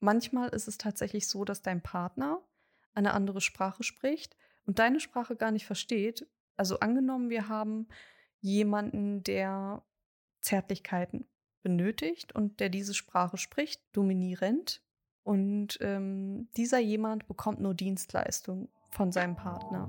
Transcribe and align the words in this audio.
manchmal 0.00 0.48
ist 0.50 0.68
es 0.68 0.78
tatsächlich 0.78 1.28
so, 1.28 1.44
dass 1.44 1.62
dein 1.62 1.82
Partner 1.82 2.42
eine 2.94 3.14
andere 3.14 3.40
Sprache 3.40 3.82
spricht 3.82 4.36
und 4.66 4.78
deine 4.78 5.00
Sprache 5.00 5.36
gar 5.36 5.50
nicht 5.50 5.66
versteht. 5.66 6.26
Also 6.56 6.80
angenommen, 6.80 7.30
wir 7.30 7.48
haben 7.48 7.88
jemanden, 8.40 9.22
der 9.22 9.82
Zärtlichkeiten 10.40 11.28
benötigt 11.62 12.34
und 12.34 12.60
der 12.60 12.68
diese 12.68 12.94
Sprache 12.94 13.36
spricht, 13.36 13.82
dominierend. 13.92 14.82
Und 15.22 15.78
ähm, 15.80 16.48
dieser 16.56 16.78
jemand 16.78 17.28
bekommt 17.28 17.60
nur 17.60 17.74
Dienstleistung 17.74 18.68
von 18.88 19.12
seinem 19.12 19.36
Partner. 19.36 19.86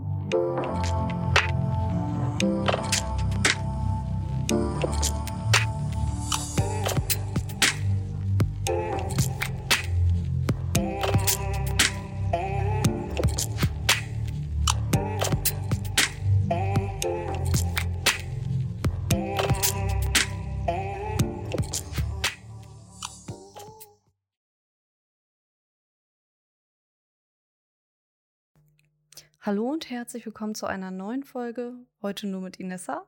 Hallo 29.43 29.71
und 29.71 29.89
herzlich 29.89 30.23
willkommen 30.27 30.53
zu 30.53 30.67
einer 30.67 30.91
neuen 30.91 31.23
Folge. 31.23 31.73
Heute 32.03 32.27
nur 32.27 32.41
mit 32.41 32.57
Inessa, 32.57 33.07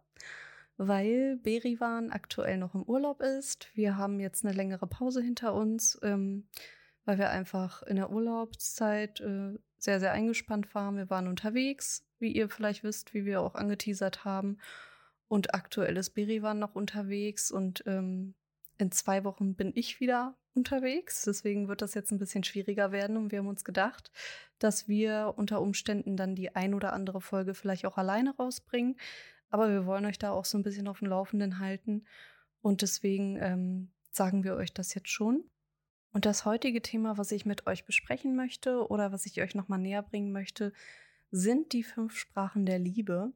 weil 0.77 1.37
Berivan 1.37 2.09
aktuell 2.09 2.57
noch 2.57 2.73
im 2.73 2.81
Urlaub 2.81 3.21
ist. 3.21 3.69
Wir 3.75 3.97
haben 3.97 4.19
jetzt 4.19 4.43
eine 4.43 4.55
längere 4.55 4.87
Pause 4.87 5.21
hinter 5.21 5.53
uns, 5.53 5.99
ähm, 6.01 6.47
weil 7.05 7.19
wir 7.19 7.29
einfach 7.29 7.83
in 7.83 7.97
der 7.97 8.09
Urlaubszeit 8.09 9.21
äh, 9.21 9.59
sehr, 9.77 9.99
sehr 9.99 10.11
eingespannt 10.11 10.73
waren. 10.73 10.97
Wir 10.97 11.11
waren 11.11 11.27
unterwegs, 11.27 12.03
wie 12.17 12.31
ihr 12.31 12.49
vielleicht 12.49 12.83
wisst, 12.83 13.13
wie 13.13 13.25
wir 13.25 13.39
auch 13.39 13.53
angeteasert 13.53 14.25
haben. 14.25 14.57
Und 15.27 15.53
aktuell 15.53 15.97
ist 15.97 16.15
Berivan 16.15 16.57
noch 16.57 16.73
unterwegs 16.73 17.51
und 17.51 17.83
ähm, 17.85 18.33
in 18.83 18.91
zwei 18.91 19.23
Wochen 19.23 19.55
bin 19.55 19.71
ich 19.75 19.99
wieder 19.99 20.37
unterwegs. 20.53 21.23
Deswegen 21.23 21.67
wird 21.67 21.81
das 21.81 21.93
jetzt 21.93 22.11
ein 22.11 22.19
bisschen 22.19 22.43
schwieriger 22.43 22.91
werden. 22.91 23.17
Und 23.17 23.31
wir 23.31 23.39
haben 23.39 23.47
uns 23.47 23.63
gedacht, 23.63 24.11
dass 24.59 24.87
wir 24.87 25.33
unter 25.37 25.61
Umständen 25.61 26.15
dann 26.17 26.35
die 26.35 26.55
ein 26.55 26.73
oder 26.73 26.93
andere 26.93 27.21
Folge 27.21 27.53
vielleicht 27.53 27.85
auch 27.85 27.97
alleine 27.97 28.35
rausbringen. 28.35 28.97
Aber 29.49 29.69
wir 29.69 29.85
wollen 29.85 30.05
euch 30.05 30.19
da 30.19 30.31
auch 30.31 30.45
so 30.45 30.57
ein 30.57 30.63
bisschen 30.63 30.87
auf 30.87 30.99
dem 30.99 31.07
Laufenden 31.07 31.59
halten. 31.59 32.05
Und 32.61 32.81
deswegen 32.81 33.37
ähm, 33.41 33.91
sagen 34.11 34.43
wir 34.43 34.55
euch 34.55 34.73
das 34.73 34.93
jetzt 34.93 35.09
schon. 35.09 35.45
Und 36.11 36.25
das 36.25 36.45
heutige 36.45 36.81
Thema, 36.81 37.17
was 37.17 37.31
ich 37.31 37.45
mit 37.45 37.65
euch 37.65 37.85
besprechen 37.85 38.35
möchte 38.35 38.87
oder 38.89 39.11
was 39.11 39.25
ich 39.25 39.41
euch 39.41 39.55
nochmal 39.55 39.79
näher 39.79 40.03
bringen 40.03 40.31
möchte, 40.31 40.73
sind 41.31 41.73
die 41.73 41.83
fünf 41.83 42.15
Sprachen 42.17 42.65
der 42.65 42.79
Liebe. 42.79 43.31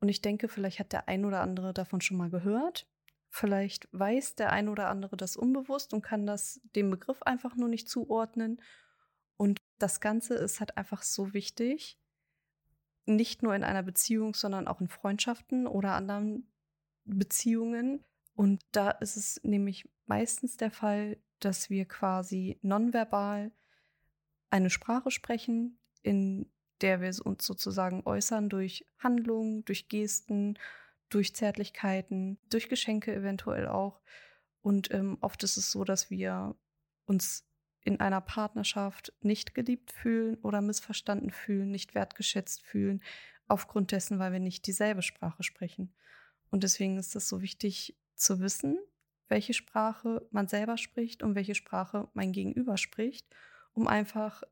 Und 0.00 0.08
ich 0.08 0.20
denke, 0.20 0.48
vielleicht 0.48 0.80
hat 0.80 0.92
der 0.92 1.08
ein 1.08 1.24
oder 1.24 1.40
andere 1.40 1.72
davon 1.72 2.00
schon 2.00 2.18
mal 2.18 2.28
gehört. 2.28 2.86
Vielleicht 3.30 3.88
weiß 3.92 4.34
der 4.34 4.52
ein 4.52 4.68
oder 4.68 4.88
andere 4.88 5.16
das 5.16 5.36
unbewusst 5.36 5.94
und 5.94 6.02
kann 6.02 6.26
das 6.26 6.60
dem 6.74 6.90
Begriff 6.90 7.22
einfach 7.22 7.54
nur 7.54 7.68
nicht 7.68 7.88
zuordnen. 7.88 8.60
Und 9.36 9.60
das 9.78 10.00
Ganze 10.00 10.34
ist 10.34 10.58
halt 10.58 10.76
einfach 10.76 11.02
so 11.02 11.32
wichtig, 11.32 11.98
nicht 13.06 13.42
nur 13.42 13.54
in 13.54 13.64
einer 13.64 13.84
Beziehung, 13.84 14.34
sondern 14.34 14.66
auch 14.66 14.80
in 14.80 14.88
Freundschaften 14.88 15.66
oder 15.66 15.94
anderen 15.94 16.52
Beziehungen. 17.04 18.04
Und 18.34 18.62
da 18.72 18.90
ist 18.90 19.16
es 19.16 19.40
nämlich 19.44 19.88
meistens 20.06 20.56
der 20.56 20.70
Fall, 20.70 21.16
dass 21.38 21.70
wir 21.70 21.86
quasi 21.86 22.58
nonverbal 22.62 23.52
eine 24.50 24.70
Sprache 24.70 25.10
sprechen, 25.10 25.78
in 26.02 26.50
der 26.80 27.00
wir 27.00 27.14
uns 27.24 27.46
sozusagen 27.46 28.02
äußern 28.04 28.48
durch 28.48 28.86
Handlungen, 28.98 29.64
durch 29.64 29.88
Gesten 29.88 30.58
durch 31.10 31.34
Zärtlichkeiten, 31.34 32.38
durch 32.48 32.68
Geschenke 32.68 33.14
eventuell 33.14 33.68
auch. 33.68 34.00
Und 34.62 34.90
ähm, 34.92 35.18
oft 35.20 35.42
ist 35.42 35.56
es 35.56 35.70
so, 35.70 35.84
dass 35.84 36.10
wir 36.10 36.54
uns 37.04 37.46
in 37.82 38.00
einer 38.00 38.20
Partnerschaft 38.20 39.12
nicht 39.20 39.54
geliebt 39.54 39.90
fühlen 39.92 40.36
oder 40.42 40.60
missverstanden 40.60 41.30
fühlen, 41.30 41.70
nicht 41.70 41.94
wertgeschätzt 41.94 42.62
fühlen, 42.62 43.02
aufgrund 43.48 43.92
dessen, 43.92 44.18
weil 44.18 44.32
wir 44.32 44.40
nicht 44.40 44.66
dieselbe 44.66 45.02
Sprache 45.02 45.42
sprechen. 45.42 45.92
Und 46.50 46.62
deswegen 46.62 46.98
ist 46.98 47.16
es 47.16 47.28
so 47.28 47.42
wichtig 47.42 47.96
zu 48.14 48.40
wissen, 48.40 48.78
welche 49.28 49.54
Sprache 49.54 50.26
man 50.30 50.48
selber 50.48 50.76
spricht 50.76 51.22
und 51.22 51.34
welche 51.34 51.54
Sprache 51.54 52.08
mein 52.14 52.32
Gegenüber 52.32 52.76
spricht, 52.76 53.26
um 53.72 53.86
einfach 53.86 54.42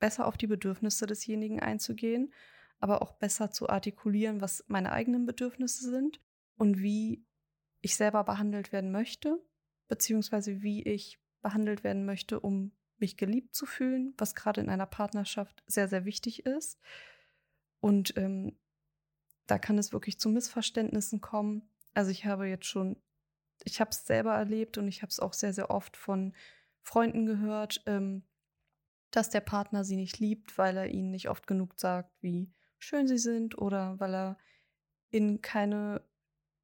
besser 0.00 0.26
auf 0.26 0.36
die 0.36 0.46
Bedürfnisse 0.46 1.06
desjenigen 1.06 1.60
einzugehen 1.60 2.32
aber 2.82 3.00
auch 3.00 3.12
besser 3.12 3.52
zu 3.52 3.68
artikulieren, 3.68 4.40
was 4.40 4.64
meine 4.66 4.90
eigenen 4.90 5.24
Bedürfnisse 5.24 5.88
sind 5.88 6.20
und 6.56 6.82
wie 6.82 7.24
ich 7.80 7.94
selber 7.94 8.24
behandelt 8.24 8.72
werden 8.72 8.90
möchte, 8.90 9.40
beziehungsweise 9.86 10.62
wie 10.62 10.82
ich 10.82 11.20
behandelt 11.42 11.84
werden 11.84 12.04
möchte, 12.04 12.40
um 12.40 12.72
mich 12.98 13.16
geliebt 13.16 13.54
zu 13.54 13.66
fühlen, 13.66 14.14
was 14.18 14.34
gerade 14.34 14.60
in 14.60 14.68
einer 14.68 14.86
Partnerschaft 14.86 15.62
sehr, 15.66 15.86
sehr 15.86 16.04
wichtig 16.04 16.44
ist. 16.44 16.80
Und 17.78 18.16
ähm, 18.16 18.58
da 19.46 19.58
kann 19.58 19.78
es 19.78 19.92
wirklich 19.92 20.18
zu 20.18 20.28
Missverständnissen 20.28 21.20
kommen. 21.20 21.68
Also 21.94 22.10
ich 22.10 22.24
habe 22.24 22.48
jetzt 22.48 22.66
schon, 22.66 23.00
ich 23.62 23.80
habe 23.80 23.90
es 23.90 24.06
selber 24.06 24.34
erlebt 24.34 24.76
und 24.76 24.88
ich 24.88 25.02
habe 25.02 25.10
es 25.10 25.20
auch 25.20 25.34
sehr, 25.34 25.52
sehr 25.52 25.70
oft 25.70 25.96
von 25.96 26.34
Freunden 26.80 27.26
gehört, 27.26 27.80
ähm, 27.86 28.24
dass 29.12 29.30
der 29.30 29.40
Partner 29.40 29.84
sie 29.84 29.96
nicht 29.96 30.18
liebt, 30.18 30.58
weil 30.58 30.76
er 30.76 30.88
ihnen 30.88 31.12
nicht 31.12 31.28
oft 31.28 31.46
genug 31.46 31.78
sagt, 31.78 32.10
wie 32.22 32.52
schön 32.82 33.06
sie 33.06 33.18
sind 33.18 33.58
oder 33.58 33.98
weil 34.00 34.14
er 34.14 34.38
ihnen 35.10 35.40
keine 35.40 36.02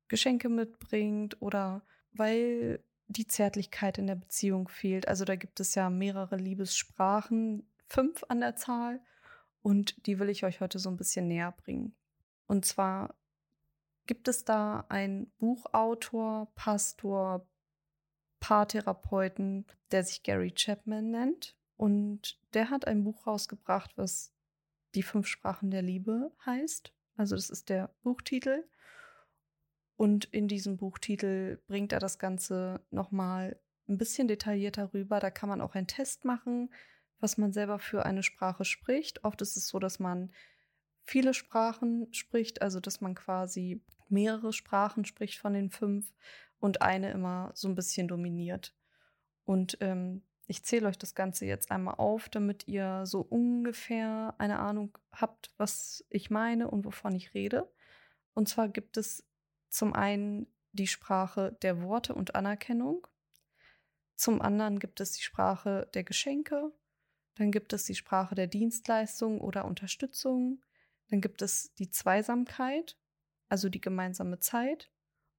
Geschenke 0.09 0.49
mitbringt 0.49 1.41
oder 1.41 1.83
weil 2.13 2.83
die 3.07 3.27
Zärtlichkeit 3.27 3.99
in 3.99 4.07
der 4.07 4.17
Beziehung 4.17 4.69
fehlt. 4.69 5.09
Also 5.09 5.25
da 5.25 5.37
gibt 5.37 5.61
es 5.61 5.75
ja 5.75 5.91
mehrere 5.91 6.37
Liebessprachen, 6.37 7.67
fünf 7.87 8.25
an 8.29 8.41
der 8.41 8.57
Zahl 8.57 9.01
und 9.63 10.07
die 10.07 10.19
will 10.19 10.29
ich 10.29 10.45
euch 10.45 10.61
heute 10.61 10.79
so 10.79 10.91
ein 10.91 10.97
bisschen 10.97 11.29
näher 11.29 11.53
bringen. 11.53 11.95
Und 12.47 12.65
zwar 12.65 13.15
gibt 14.07 14.29
es 14.29 14.45
da 14.45 14.87
einen 14.89 15.31
Buchautor, 15.39 16.53
Pastor, 16.55 17.47
Paartherapeuten, 18.41 19.67
der 19.91 20.05
sich 20.05 20.23
Gary 20.23 20.53
Chapman 20.53 21.11
nennt. 21.11 21.57
Und 21.77 22.41
der 22.55 22.71
hat 22.71 22.87
ein 22.87 23.05
Buch 23.05 23.27
rausgebracht, 23.27 23.97
was 23.97 24.33
die 24.95 25.03
fünf 25.03 25.27
Sprachen 25.27 25.71
der 25.71 25.83
Liebe 25.83 26.33
heißt. 26.45 26.93
Also 27.17 27.35
das 27.35 27.51
ist 27.51 27.69
der 27.69 27.95
Buchtitel. 28.03 28.65
Und 29.97 30.27
in 30.27 30.47
diesem 30.47 30.77
Buchtitel 30.77 31.61
bringt 31.67 31.93
er 31.93 31.99
das 31.99 32.19
Ganze 32.19 32.81
nochmal 32.91 33.61
ein 33.89 33.99
bisschen 33.99 34.29
detaillierter 34.29 34.95
rüber. 34.95 35.19
Da 35.19 35.31
kann 35.31 35.49
man 35.49 35.61
auch 35.61 35.75
einen 35.75 35.89
Test 35.89 36.25
machen, 36.25 36.73
was 37.19 37.37
man 37.37 37.53
selber 37.53 37.79
für 37.79 38.07
eine 38.07 38.23
Sprache 38.23 38.65
spricht. 38.65 39.25
Oft 39.25 39.43
ist 39.43 39.57
es 39.57 39.67
so, 39.67 39.79
dass 39.79 39.99
man 39.99 40.31
viele 41.05 41.35
Sprachen 41.35 42.13
spricht, 42.13 42.63
also 42.63 42.81
dass 42.81 43.01
man 43.01 43.15
quasi 43.15 43.83
mehrere 44.09 44.53
Sprachen 44.53 45.05
spricht 45.05 45.39
von 45.39 45.55
den 45.55 45.71
fünf 45.71 46.13
und 46.61 46.83
eine 46.83 47.11
immer 47.11 47.51
so 47.55 47.69
ein 47.69 47.75
bisschen 47.75 48.09
dominiert. 48.09 48.75
Und 49.45 49.79
ähm, 49.81 50.23
ich 50.49 50.65
zähle 50.65 50.89
euch 50.89 50.99
das 50.99 51.15
Ganze 51.15 51.45
jetzt 51.45 51.71
einmal 51.71 51.97
auf, 51.97 52.31
damit 52.31 52.67
ihr 52.67 53.05
so 53.05 53.21
ungefähr 53.21 54.35
eine 54.39 54.59
Ahnung 54.59 54.97
habt, 55.13 55.53
was 55.59 56.05
ich 56.09 56.31
meine 56.31 56.71
und 56.71 56.87
wovon 56.87 57.15
ich 57.15 57.35
rede. 57.35 57.71
Und 58.33 58.49
zwar 58.49 58.69
gibt 58.71 58.97
es 58.97 59.29
zum 59.69 59.93
einen 59.93 60.47
die 60.73 60.87
Sprache 60.87 61.57
der 61.61 61.83
Worte 61.83 62.15
und 62.15 62.35
Anerkennung. 62.35 63.07
Zum 64.17 64.41
anderen 64.41 64.79
gibt 64.79 65.01
es 65.01 65.13
die 65.13 65.23
Sprache 65.23 65.87
der 65.93 66.03
Geschenke. 66.03 66.73
Dann 67.35 67.53
gibt 67.53 67.75
es 67.75 67.85
die 67.85 67.95
Sprache 67.95 68.35
der 68.35 68.47
Dienstleistung 68.47 69.43
oder 69.43 69.67
Unterstützung. 69.67 70.65
Dann 71.11 71.21
gibt 71.21 71.43
es 71.43 71.75
die 71.75 71.91
Zweisamkeit, 71.91 72.97
also 73.51 73.69
die 73.69 73.83
gemeinsame 73.83 74.41
Zeit. 74.41 74.91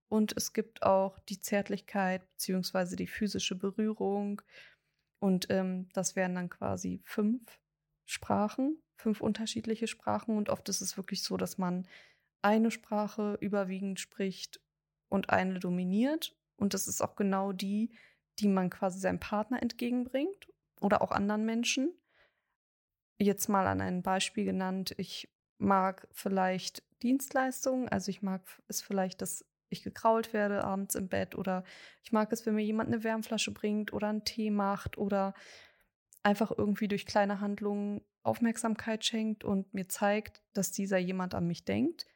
Und 0.08 0.36
es 0.36 0.52
gibt 0.52 0.84
auch 0.84 1.18
die 1.18 1.40
Zärtlichkeit 1.40 2.22
bzw. 2.36 2.94
die 2.94 3.06
physische 3.08 3.56
Berührung, 3.56 4.40
und 5.20 5.48
ähm, 5.50 5.88
das 5.92 6.16
wären 6.16 6.34
dann 6.34 6.48
quasi 6.48 7.00
fünf 7.04 7.60
Sprachen, 8.06 8.82
fünf 8.96 9.20
unterschiedliche 9.20 9.86
Sprachen. 9.86 10.36
Und 10.36 10.48
oft 10.48 10.68
ist 10.68 10.80
es 10.80 10.96
wirklich 10.96 11.22
so, 11.22 11.36
dass 11.36 11.58
man 11.58 11.86
eine 12.42 12.70
Sprache 12.70 13.36
überwiegend 13.40 14.00
spricht 14.00 14.60
und 15.08 15.30
eine 15.30 15.60
dominiert. 15.60 16.34
Und 16.56 16.74
das 16.74 16.88
ist 16.88 17.02
auch 17.02 17.16
genau 17.16 17.52
die, 17.52 17.90
die 18.38 18.48
man 18.48 18.70
quasi 18.70 18.98
seinem 18.98 19.20
Partner 19.20 19.62
entgegenbringt 19.62 20.48
oder 20.80 21.02
auch 21.02 21.12
anderen 21.12 21.44
Menschen. 21.44 21.92
Jetzt 23.18 23.48
mal 23.48 23.66
an 23.66 23.82
ein 23.82 24.02
Beispiel 24.02 24.46
genannt. 24.46 24.94
Ich 24.96 25.30
mag 25.58 26.08
vielleicht 26.12 26.82
Dienstleistungen, 27.02 27.90
also 27.90 28.08
ich 28.08 28.22
mag 28.22 28.42
es 28.68 28.80
vielleicht, 28.80 29.20
dass 29.20 29.44
ich 29.70 29.82
gekrault 29.82 30.32
werde 30.32 30.64
abends 30.64 30.94
im 30.94 31.08
Bett 31.08 31.34
oder 31.34 31.64
ich 32.02 32.12
mag 32.12 32.32
es, 32.32 32.44
wenn 32.44 32.54
mir 32.54 32.64
jemand 32.64 32.88
eine 32.88 33.04
Wärmflasche 33.04 33.52
bringt 33.52 33.92
oder 33.92 34.08
einen 34.08 34.24
Tee 34.24 34.50
macht 34.50 34.98
oder 34.98 35.34
einfach 36.22 36.52
irgendwie 36.56 36.88
durch 36.88 37.06
kleine 37.06 37.40
Handlungen 37.40 38.02
Aufmerksamkeit 38.22 39.04
schenkt 39.04 39.44
und 39.44 39.72
mir 39.72 39.88
zeigt, 39.88 40.42
dass 40.52 40.72
dieser 40.72 40.98
jemand 40.98 41.34
an 41.34 41.46
mich 41.46 41.64
denkt. 41.64 42.06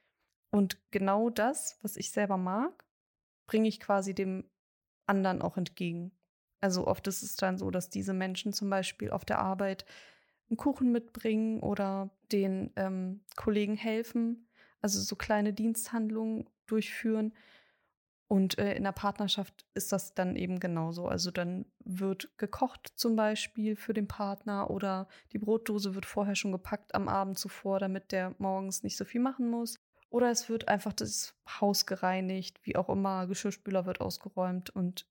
Und 0.51 0.79
genau 0.91 1.31
das, 1.31 1.79
was 1.83 1.97
ich 1.97 2.11
selber 2.11 2.37
mag, 2.37 2.85
bringe 3.47 3.69
ich 3.69 3.81
quasi 3.81 4.15
dem 4.15 4.45
anderen 5.07 5.43
auch 5.43 5.57
entgegen. 5.57 6.13
Also 6.61 6.87
oft 6.87 7.07
ist 7.07 7.23
es 7.23 7.37
dann 7.37 7.59
so, 7.59 7.71
dass 7.71 7.91
diese 7.91 8.13
Menschen 8.13 8.53
zum 8.53 8.71
Beispiel 8.71 9.11
auf 9.11 9.25
der 9.25 9.39
Arbeit 9.39 9.85
einen 10.49 10.57
Kuchen 10.57 10.93
mitbringen 10.93 11.61
oder 11.61 12.11
den 12.33 12.73
ähm, 12.77 13.25
Kollegen 13.37 13.77
helfen, 13.77 14.49
also 14.81 15.01
so 15.01 15.17
kleine 15.17 15.53
Diensthandlungen 15.53 16.49
durchführen. 16.67 17.35
Und 18.27 18.59
äh, 18.59 18.75
in 18.75 18.85
der 18.85 18.93
Partnerschaft 18.93 19.67
ist 19.75 19.93
das 19.93 20.15
dann 20.15 20.35
eben 20.35 20.59
genauso. 20.59 21.07
Also 21.07 21.31
dann 21.31 21.67
wird 21.81 22.37
gekocht 22.39 22.93
zum 22.97 23.17
Beispiel 23.17 23.77
für 23.77 23.93
den 23.93 24.09
Partner 24.09 24.71
oder 24.71 25.09
die 25.33 25.39
Brotdose 25.39 25.95
wird 25.95 26.07
vorher 26.07 26.35
schon 26.35 26.53
gepackt 26.53 26.95
am 26.95 27.09
Abend 27.09 27.39
zuvor, 27.39 27.79
damit 27.79 28.13
der 28.13 28.35
morgens 28.39 28.83
nicht 28.83 28.97
so 28.97 29.05
viel 29.05 29.21
machen 29.21 29.51
muss. 29.51 29.79
Oder 30.09 30.31
es 30.31 30.49
wird 30.49 30.69
einfach 30.69 30.93
das 30.93 31.35
Haus 31.61 31.87
gereinigt, 31.87 32.61
wie 32.63 32.77
auch 32.77 32.89
immer, 32.89 33.27
Geschirrspüler 33.27 33.85
wird 33.85 34.01
ausgeräumt. 34.01 34.71
Und 34.71 35.07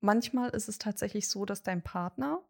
manchmal 0.00 0.50
ist 0.50 0.68
es 0.68 0.78
tatsächlich 0.78 1.28
so, 1.28 1.44
dass 1.44 1.62
dein 1.62 1.82
Partner 1.82 2.42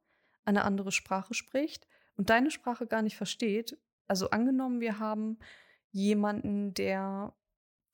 eine 0.44 0.64
andere 0.64 0.92
Sprache 0.92 1.32
spricht 1.32 1.86
und 2.16 2.28
deine 2.28 2.50
Sprache 2.50 2.86
gar 2.86 3.02
nicht 3.02 3.16
versteht. 3.16 3.78
Also 4.08 4.30
angenommen, 4.30 4.80
wir 4.80 4.98
haben 4.98 5.38
jemanden, 5.90 6.74
der 6.74 7.32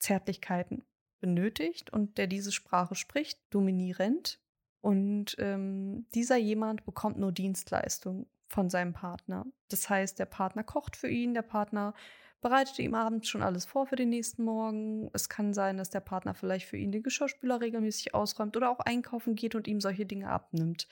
Zärtlichkeiten 0.01 0.83
benötigt 1.19 1.93
und 1.93 2.17
der 2.17 2.27
diese 2.27 2.51
Sprache 2.51 2.95
spricht, 2.95 3.39
dominierend. 3.51 4.41
Und 4.81 5.35
ähm, 5.37 6.07
dieser 6.15 6.37
jemand 6.37 6.85
bekommt 6.85 7.17
nur 7.17 7.31
Dienstleistung 7.31 8.27
von 8.47 8.69
seinem 8.69 8.93
Partner. 8.93 9.45
Das 9.69 9.89
heißt, 9.89 10.19
der 10.19 10.25
Partner 10.25 10.63
kocht 10.63 10.95
für 10.95 11.07
ihn, 11.07 11.33
der 11.33 11.43
Partner 11.43 11.93
bereitet 12.41 12.79
ihm 12.79 12.95
abends 12.95 13.29
schon 13.29 13.43
alles 13.43 13.65
vor 13.65 13.85
für 13.85 13.95
den 13.95 14.09
nächsten 14.09 14.43
Morgen. 14.43 15.11
Es 15.13 15.29
kann 15.29 15.53
sein, 15.53 15.77
dass 15.77 15.91
der 15.91 15.99
Partner 15.99 16.33
vielleicht 16.33 16.65
für 16.65 16.77
ihn 16.77 16.91
den 16.91 17.03
Geschirrspüler 17.03 17.61
regelmäßig 17.61 18.15
ausräumt 18.15 18.57
oder 18.57 18.71
auch 18.71 18.79
einkaufen 18.79 19.35
geht 19.35 19.53
und 19.53 19.67
ihm 19.67 19.79
solche 19.79 20.07
Dinge 20.07 20.29
abnimmt. 20.29 20.87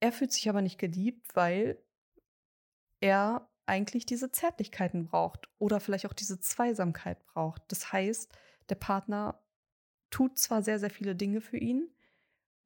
Er 0.00 0.12
fühlt 0.12 0.32
sich 0.32 0.48
aber 0.48 0.62
nicht 0.62 0.78
geliebt, 0.78 1.36
weil 1.36 1.78
er 3.00 3.48
eigentlich 3.66 4.06
diese 4.06 4.30
Zärtlichkeiten 4.30 5.06
braucht 5.06 5.48
oder 5.58 5.80
vielleicht 5.80 6.06
auch 6.06 6.12
diese 6.12 6.40
Zweisamkeit 6.40 7.24
braucht. 7.26 7.62
Das 7.68 7.92
heißt, 7.92 8.30
der 8.68 8.74
Partner 8.74 9.40
tut 10.10 10.38
zwar 10.38 10.62
sehr, 10.62 10.78
sehr 10.78 10.90
viele 10.90 11.14
Dinge 11.14 11.40
für 11.40 11.56
ihn 11.56 11.88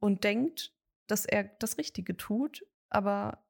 und 0.00 0.24
denkt, 0.24 0.74
dass 1.06 1.24
er 1.24 1.44
das 1.44 1.78
Richtige 1.78 2.16
tut, 2.16 2.66
aber 2.90 3.44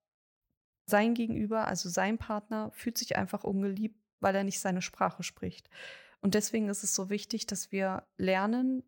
sein 0.85 1.15
Gegenüber, 1.15 1.67
also 1.67 1.89
sein 1.89 2.19
Partner, 2.19 2.71
fühlt 2.73 2.97
sich 2.97 3.17
einfach 3.17 3.45
ungeliebt, 3.45 4.01
weil 4.21 4.35
er 4.35 4.45
nicht 4.45 4.61
seine 4.61 4.83
Sprache 4.83 5.23
spricht. 5.23 5.69
Und 6.21 6.35
deswegen 6.35 6.69
ist 6.69 6.83
es 6.83 6.95
so 6.95 7.11
wichtig, 7.11 7.47
dass 7.47 7.73
wir 7.73 8.07
lernen, 8.17 8.83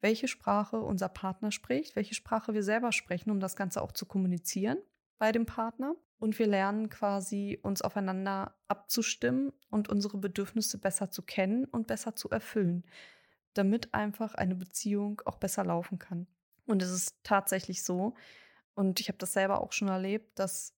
welche 0.00 0.28
Sprache 0.28 0.80
unser 0.80 1.08
Partner 1.08 1.52
spricht, 1.52 1.96
welche 1.96 2.14
Sprache 2.14 2.54
wir 2.54 2.62
selber 2.62 2.92
sprechen, 2.92 3.30
um 3.30 3.40
das 3.40 3.56
Ganze 3.56 3.80
auch 3.80 3.92
zu 3.92 4.06
kommunizieren 4.06 4.78
bei 5.18 5.32
dem 5.32 5.46
Partner. 5.46 5.94
Und 6.18 6.38
wir 6.38 6.46
lernen 6.46 6.88
quasi, 6.88 7.58
uns 7.62 7.82
aufeinander 7.82 8.56
abzustimmen 8.68 9.52
und 9.70 9.88
unsere 9.88 10.16
Bedürfnisse 10.16 10.78
besser 10.78 11.10
zu 11.10 11.22
kennen 11.22 11.66
und 11.66 11.86
besser 11.86 12.16
zu 12.16 12.30
erfüllen, 12.30 12.84
damit 13.52 13.92
einfach 13.92 14.34
eine 14.34 14.54
Beziehung 14.54 15.20
auch 15.26 15.36
besser 15.36 15.64
laufen 15.64 15.98
kann. 15.98 16.26
Und 16.66 16.82
es 16.82 16.90
ist 16.90 17.18
tatsächlich 17.22 17.84
so, 17.84 18.14
und 18.74 19.00
ich 19.00 19.08
habe 19.08 19.18
das 19.18 19.32
selber 19.32 19.60
auch 19.60 19.72
schon 19.72 19.88
erlebt, 19.88 20.38
dass 20.38 20.74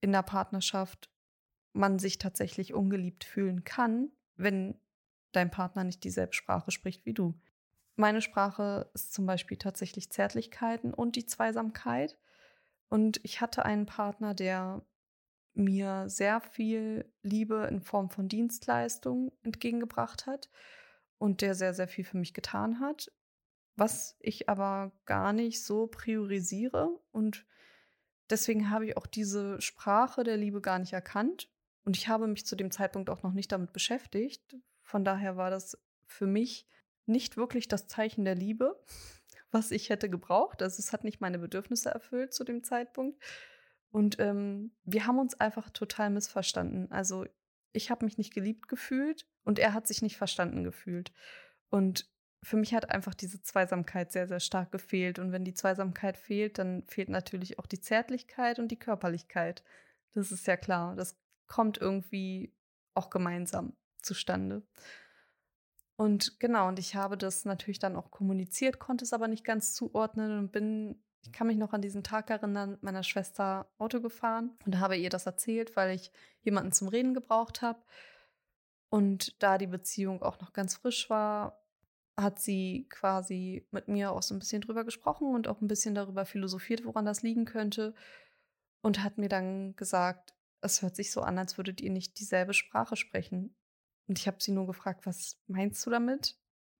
in 0.00 0.12
der 0.12 0.22
Partnerschaft 0.22 1.10
man 1.72 1.98
sich 1.98 2.18
tatsächlich 2.18 2.74
ungeliebt 2.74 3.24
fühlen 3.24 3.64
kann, 3.64 4.10
wenn 4.36 4.80
dein 5.32 5.50
Partner 5.50 5.84
nicht 5.84 6.02
dieselbe 6.04 6.34
Sprache 6.34 6.70
spricht 6.70 7.06
wie 7.06 7.14
du. 7.14 7.38
Meine 7.96 8.22
Sprache 8.22 8.90
ist 8.94 9.12
zum 9.12 9.26
Beispiel 9.26 9.56
tatsächlich 9.56 10.10
Zärtlichkeiten 10.10 10.94
und 10.94 11.16
die 11.16 11.26
Zweisamkeit. 11.26 12.16
Und 12.90 13.20
ich 13.22 13.40
hatte 13.40 13.64
einen 13.64 13.86
Partner, 13.86 14.34
der 14.34 14.84
mir 15.54 16.08
sehr 16.08 16.40
viel 16.40 17.10
Liebe 17.22 17.66
in 17.70 17.80
Form 17.80 18.10
von 18.10 18.28
Dienstleistung 18.28 19.32
entgegengebracht 19.42 20.26
hat 20.26 20.50
und 21.18 21.40
der 21.40 21.54
sehr, 21.54 21.72
sehr 21.72 21.88
viel 21.88 22.04
für 22.04 22.18
mich 22.18 22.34
getan 22.34 22.80
hat, 22.80 23.10
was 23.76 24.16
ich 24.20 24.48
aber 24.48 24.92
gar 25.06 25.32
nicht 25.32 25.64
so 25.64 25.86
priorisiere. 25.86 27.00
Und 27.12 27.46
deswegen 28.28 28.70
habe 28.70 28.86
ich 28.86 28.96
auch 28.96 29.06
diese 29.06 29.60
Sprache 29.60 30.24
der 30.24 30.36
Liebe 30.36 30.60
gar 30.60 30.78
nicht 30.78 30.92
erkannt. 30.92 31.48
Und 31.84 31.96
ich 31.96 32.08
habe 32.08 32.26
mich 32.26 32.44
zu 32.44 32.56
dem 32.56 32.70
Zeitpunkt 32.70 33.08
auch 33.08 33.22
noch 33.22 33.32
nicht 33.32 33.52
damit 33.52 33.72
beschäftigt. 33.72 34.56
Von 34.82 35.04
daher 35.04 35.36
war 35.36 35.50
das 35.50 35.78
für 36.06 36.26
mich 36.26 36.66
nicht 37.06 37.36
wirklich 37.36 37.68
das 37.68 37.86
Zeichen 37.86 38.24
der 38.24 38.34
Liebe, 38.34 38.80
was 39.50 39.70
ich 39.70 39.90
hätte 39.90 40.08
gebraucht. 40.08 40.62
Also 40.62 40.80
es 40.80 40.92
hat 40.92 41.04
nicht 41.04 41.20
meine 41.20 41.38
Bedürfnisse 41.38 41.90
erfüllt 41.90 42.32
zu 42.32 42.44
dem 42.44 42.62
Zeitpunkt. 42.62 43.22
Und 43.90 44.18
ähm, 44.20 44.72
wir 44.84 45.06
haben 45.06 45.18
uns 45.18 45.38
einfach 45.38 45.70
total 45.70 46.10
missverstanden. 46.10 46.90
Also 46.92 47.26
ich 47.72 47.90
habe 47.90 48.04
mich 48.04 48.18
nicht 48.18 48.34
geliebt 48.34 48.68
gefühlt 48.68 49.26
und 49.44 49.58
er 49.58 49.74
hat 49.74 49.86
sich 49.86 50.02
nicht 50.02 50.16
verstanden 50.16 50.64
gefühlt. 50.64 51.12
Und 51.70 52.08
für 52.42 52.56
mich 52.56 52.74
hat 52.74 52.90
einfach 52.90 53.14
diese 53.14 53.42
Zweisamkeit 53.42 54.12
sehr, 54.12 54.26
sehr 54.26 54.40
stark 54.40 54.72
gefehlt. 54.72 55.18
Und 55.18 55.32
wenn 55.32 55.44
die 55.44 55.54
Zweisamkeit 55.54 56.16
fehlt, 56.16 56.58
dann 56.58 56.84
fehlt 56.86 57.08
natürlich 57.08 57.58
auch 57.58 57.66
die 57.66 57.80
Zärtlichkeit 57.80 58.58
und 58.58 58.68
die 58.68 58.78
Körperlichkeit. 58.78 59.62
Das 60.14 60.32
ist 60.32 60.46
ja 60.46 60.56
klar. 60.56 60.96
Das 60.96 61.18
kommt 61.46 61.78
irgendwie 61.78 62.54
auch 62.94 63.10
gemeinsam 63.10 63.76
zustande. 63.98 64.62
Und 66.00 66.40
genau, 66.40 66.66
und 66.66 66.78
ich 66.78 66.94
habe 66.94 67.18
das 67.18 67.44
natürlich 67.44 67.78
dann 67.78 67.94
auch 67.94 68.10
kommuniziert, 68.10 68.78
konnte 68.78 69.04
es 69.04 69.12
aber 69.12 69.28
nicht 69.28 69.44
ganz 69.44 69.74
zuordnen 69.74 70.38
und 70.38 70.50
bin, 70.50 70.98
ich 71.20 71.30
kann 71.30 71.46
mich 71.46 71.58
noch 71.58 71.74
an 71.74 71.82
diesen 71.82 72.02
Tag 72.02 72.30
erinnern, 72.30 72.70
mit 72.70 72.82
meiner 72.82 73.02
Schwester 73.02 73.70
Auto 73.76 74.00
gefahren 74.00 74.56
und 74.64 74.80
habe 74.80 74.96
ihr 74.96 75.10
das 75.10 75.26
erzählt, 75.26 75.76
weil 75.76 75.94
ich 75.94 76.10
jemanden 76.40 76.72
zum 76.72 76.88
Reden 76.88 77.12
gebraucht 77.12 77.60
habe. 77.60 77.82
Und 78.88 79.42
da 79.42 79.58
die 79.58 79.66
Beziehung 79.66 80.22
auch 80.22 80.40
noch 80.40 80.54
ganz 80.54 80.76
frisch 80.76 81.10
war, 81.10 81.62
hat 82.16 82.40
sie 82.40 82.86
quasi 82.88 83.68
mit 83.70 83.88
mir 83.88 84.12
auch 84.12 84.22
so 84.22 84.34
ein 84.34 84.38
bisschen 84.38 84.62
drüber 84.62 84.84
gesprochen 84.84 85.34
und 85.34 85.48
auch 85.48 85.60
ein 85.60 85.68
bisschen 85.68 85.94
darüber 85.94 86.24
philosophiert, 86.24 86.86
woran 86.86 87.04
das 87.04 87.20
liegen 87.20 87.44
könnte. 87.44 87.92
Und 88.80 89.04
hat 89.04 89.18
mir 89.18 89.28
dann 89.28 89.76
gesagt, 89.76 90.32
es 90.62 90.80
hört 90.80 90.96
sich 90.96 91.12
so 91.12 91.20
an, 91.20 91.38
als 91.38 91.58
würdet 91.58 91.82
ihr 91.82 91.90
nicht 91.90 92.18
dieselbe 92.18 92.54
Sprache 92.54 92.96
sprechen. 92.96 93.54
Und 94.10 94.18
ich 94.18 94.26
habe 94.26 94.38
sie 94.40 94.50
nur 94.50 94.66
gefragt, 94.66 95.06
was 95.06 95.40
meinst 95.46 95.86
du 95.86 95.90
damit? 95.90 96.36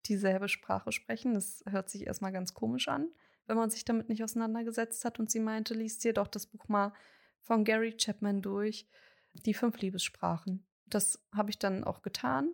Dieselbe 0.06 0.48
Sprache 0.48 0.90
sprechen? 0.90 1.34
Das 1.34 1.62
hört 1.70 1.88
sich 1.88 2.08
erstmal 2.08 2.32
ganz 2.32 2.54
komisch 2.54 2.88
an, 2.88 3.08
wenn 3.46 3.56
man 3.56 3.70
sich 3.70 3.84
damit 3.84 4.08
nicht 4.08 4.24
auseinandergesetzt 4.24 5.04
hat. 5.04 5.20
Und 5.20 5.30
sie 5.30 5.38
meinte, 5.38 5.74
liest 5.74 6.02
dir 6.02 6.12
doch 6.12 6.26
das 6.26 6.46
Buch 6.48 6.66
mal 6.66 6.92
von 7.38 7.62
Gary 7.62 7.96
Chapman 7.96 8.42
durch, 8.42 8.88
die 9.32 9.54
fünf 9.54 9.80
Liebessprachen. 9.80 10.66
Das 10.86 11.24
habe 11.32 11.50
ich 11.50 11.60
dann 11.60 11.84
auch 11.84 12.02
getan 12.02 12.50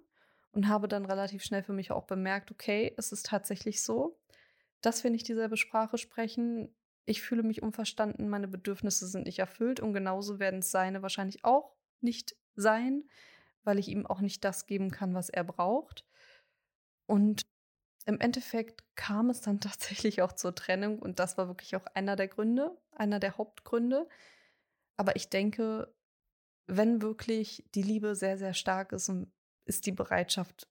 und 0.52 0.68
habe 0.68 0.88
dann 0.88 1.06
relativ 1.06 1.42
schnell 1.42 1.62
für 1.62 1.72
mich 1.72 1.90
auch 1.90 2.04
bemerkt, 2.04 2.50
okay, 2.50 2.92
es 2.98 3.12
ist 3.12 3.24
tatsächlich 3.24 3.82
so, 3.82 4.18
dass 4.82 5.04
wir 5.04 5.10
nicht 5.10 5.26
dieselbe 5.26 5.56
Sprache 5.56 5.96
sprechen. 5.96 6.68
Ich 7.06 7.22
fühle 7.22 7.44
mich 7.44 7.62
unverstanden, 7.62 8.28
meine 8.28 8.46
Bedürfnisse 8.46 9.06
sind 9.06 9.24
nicht 9.24 9.38
erfüllt 9.38 9.80
und 9.80 9.94
genauso 9.94 10.38
werden 10.38 10.58
es 10.58 10.70
seine 10.70 11.00
wahrscheinlich 11.00 11.46
auch 11.46 11.72
nicht 12.02 12.36
sein 12.56 13.04
weil 13.66 13.78
ich 13.78 13.88
ihm 13.88 14.06
auch 14.06 14.20
nicht 14.20 14.44
das 14.44 14.66
geben 14.66 14.90
kann, 14.90 15.14
was 15.14 15.28
er 15.28 15.44
braucht. 15.44 16.04
Und 17.06 17.46
im 18.06 18.20
Endeffekt 18.20 18.84
kam 18.94 19.30
es 19.30 19.40
dann 19.40 19.60
tatsächlich 19.60 20.22
auch 20.22 20.32
zur 20.32 20.54
Trennung 20.54 20.98
und 20.98 21.18
das 21.18 21.36
war 21.36 21.48
wirklich 21.48 21.76
auch 21.76 21.86
einer 21.94 22.16
der 22.16 22.28
Gründe, 22.28 22.76
einer 22.92 23.20
der 23.20 23.36
Hauptgründe. 23.36 24.08
Aber 24.96 25.16
ich 25.16 25.28
denke, 25.28 25.92
wenn 26.66 27.02
wirklich 27.02 27.64
die 27.74 27.82
Liebe 27.82 28.14
sehr, 28.14 28.38
sehr 28.38 28.54
stark 28.54 28.92
ist, 28.92 29.12
ist 29.66 29.86
die 29.86 29.92
Bereitschaft 29.92 30.68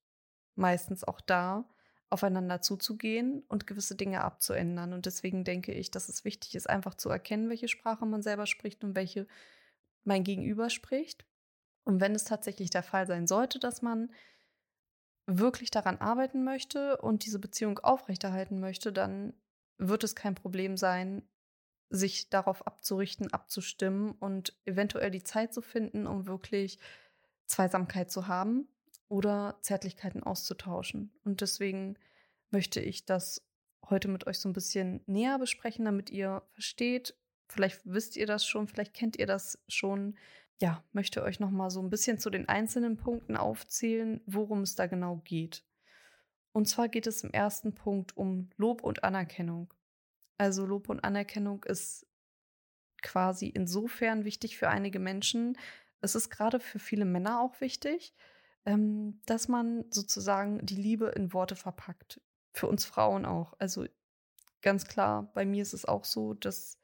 meistens 0.55 1.03
auch 1.03 1.21
da, 1.21 1.69
aufeinander 2.09 2.61
zuzugehen 2.61 3.43
und 3.47 3.67
gewisse 3.67 3.95
Dinge 3.95 4.23
abzuändern. 4.23 4.93
Und 4.93 5.05
deswegen 5.05 5.43
denke 5.43 5.73
ich, 5.73 5.91
dass 5.91 6.09
es 6.09 6.23
wichtig 6.23 6.55
ist, 6.55 6.69
einfach 6.69 6.95
zu 6.95 7.09
erkennen, 7.09 7.49
welche 7.49 7.67
Sprache 7.67 8.05
man 8.05 8.21
selber 8.21 8.45
spricht 8.45 8.83
und 8.83 8.95
welche 8.95 9.27
mein 10.03 10.23
Gegenüber 10.23 10.69
spricht. 10.69 11.25
Und 11.85 12.01
wenn 12.01 12.15
es 12.15 12.25
tatsächlich 12.25 12.69
der 12.69 12.83
Fall 12.83 13.07
sein 13.07 13.27
sollte, 13.27 13.59
dass 13.59 13.81
man 13.81 14.11
wirklich 15.27 15.71
daran 15.71 15.97
arbeiten 15.97 16.43
möchte 16.43 16.97
und 16.97 17.25
diese 17.25 17.39
Beziehung 17.39 17.79
aufrechterhalten 17.79 18.59
möchte, 18.59 18.91
dann 18.91 19.33
wird 19.77 20.03
es 20.03 20.15
kein 20.15 20.35
Problem 20.35 20.77
sein, 20.77 21.23
sich 21.89 22.29
darauf 22.29 22.65
abzurichten, 22.67 23.31
abzustimmen 23.31 24.11
und 24.13 24.59
eventuell 24.65 25.11
die 25.11 25.23
Zeit 25.23 25.53
zu 25.53 25.61
finden, 25.61 26.07
um 26.07 26.27
wirklich 26.27 26.79
Zweisamkeit 27.45 28.11
zu 28.11 28.27
haben 28.27 28.67
oder 29.07 29.57
Zärtlichkeiten 29.61 30.23
auszutauschen. 30.23 31.11
Und 31.23 31.41
deswegen 31.41 31.97
möchte 32.49 32.79
ich 32.79 33.05
das 33.05 33.47
heute 33.89 34.07
mit 34.07 34.25
euch 34.27 34.39
so 34.39 34.49
ein 34.49 34.53
bisschen 34.53 35.01
näher 35.05 35.37
besprechen, 35.37 35.85
damit 35.85 36.09
ihr 36.09 36.41
versteht, 36.51 37.15
Vielleicht 37.47 37.81
wisst 37.85 38.15
ihr 38.15 38.25
das 38.25 38.45
schon, 38.45 38.67
vielleicht 38.67 38.93
kennt 38.93 39.17
ihr 39.17 39.27
das 39.27 39.59
schon. 39.67 40.17
Ja, 40.61 40.83
möchte 40.93 41.21
euch 41.21 41.39
noch 41.39 41.51
mal 41.51 41.69
so 41.69 41.81
ein 41.81 41.89
bisschen 41.89 42.17
zu 42.17 42.29
den 42.29 42.47
einzelnen 42.47 42.97
Punkten 42.97 43.35
aufzählen, 43.35 44.21
worum 44.25 44.61
es 44.61 44.75
da 44.75 44.87
genau 44.87 45.17
geht. 45.17 45.65
Und 46.53 46.67
zwar 46.67 46.87
geht 46.87 47.07
es 47.07 47.23
im 47.23 47.31
ersten 47.31 47.75
Punkt 47.75 48.15
um 48.15 48.49
Lob 48.55 48.81
und 48.81 49.03
Anerkennung. 49.03 49.73
Also 50.37 50.65
Lob 50.65 50.87
und 50.87 51.03
Anerkennung 51.03 51.63
ist 51.65 52.07
quasi 53.01 53.47
insofern 53.47 54.23
wichtig 54.23 54.57
für 54.57 54.69
einige 54.69 54.99
Menschen. 54.99 55.57
Es 55.99 56.15
ist 56.15 56.29
gerade 56.29 56.61
für 56.61 56.79
viele 56.79 57.05
Männer 57.05 57.41
auch 57.41 57.59
wichtig, 57.59 58.15
ähm, 58.65 59.19
dass 59.25 59.49
man 59.49 59.85
sozusagen 59.91 60.65
die 60.65 60.75
Liebe 60.75 61.07
in 61.09 61.33
Worte 61.33 61.57
verpackt. 61.57 62.21
Für 62.53 62.67
uns 62.67 62.85
Frauen 62.85 63.25
auch. 63.25 63.53
Also 63.59 63.85
ganz 64.61 64.85
klar, 64.85 65.29
bei 65.33 65.45
mir 65.45 65.61
ist 65.61 65.73
es 65.73 65.83
auch 65.85 66.05
so, 66.05 66.33
dass 66.33 66.79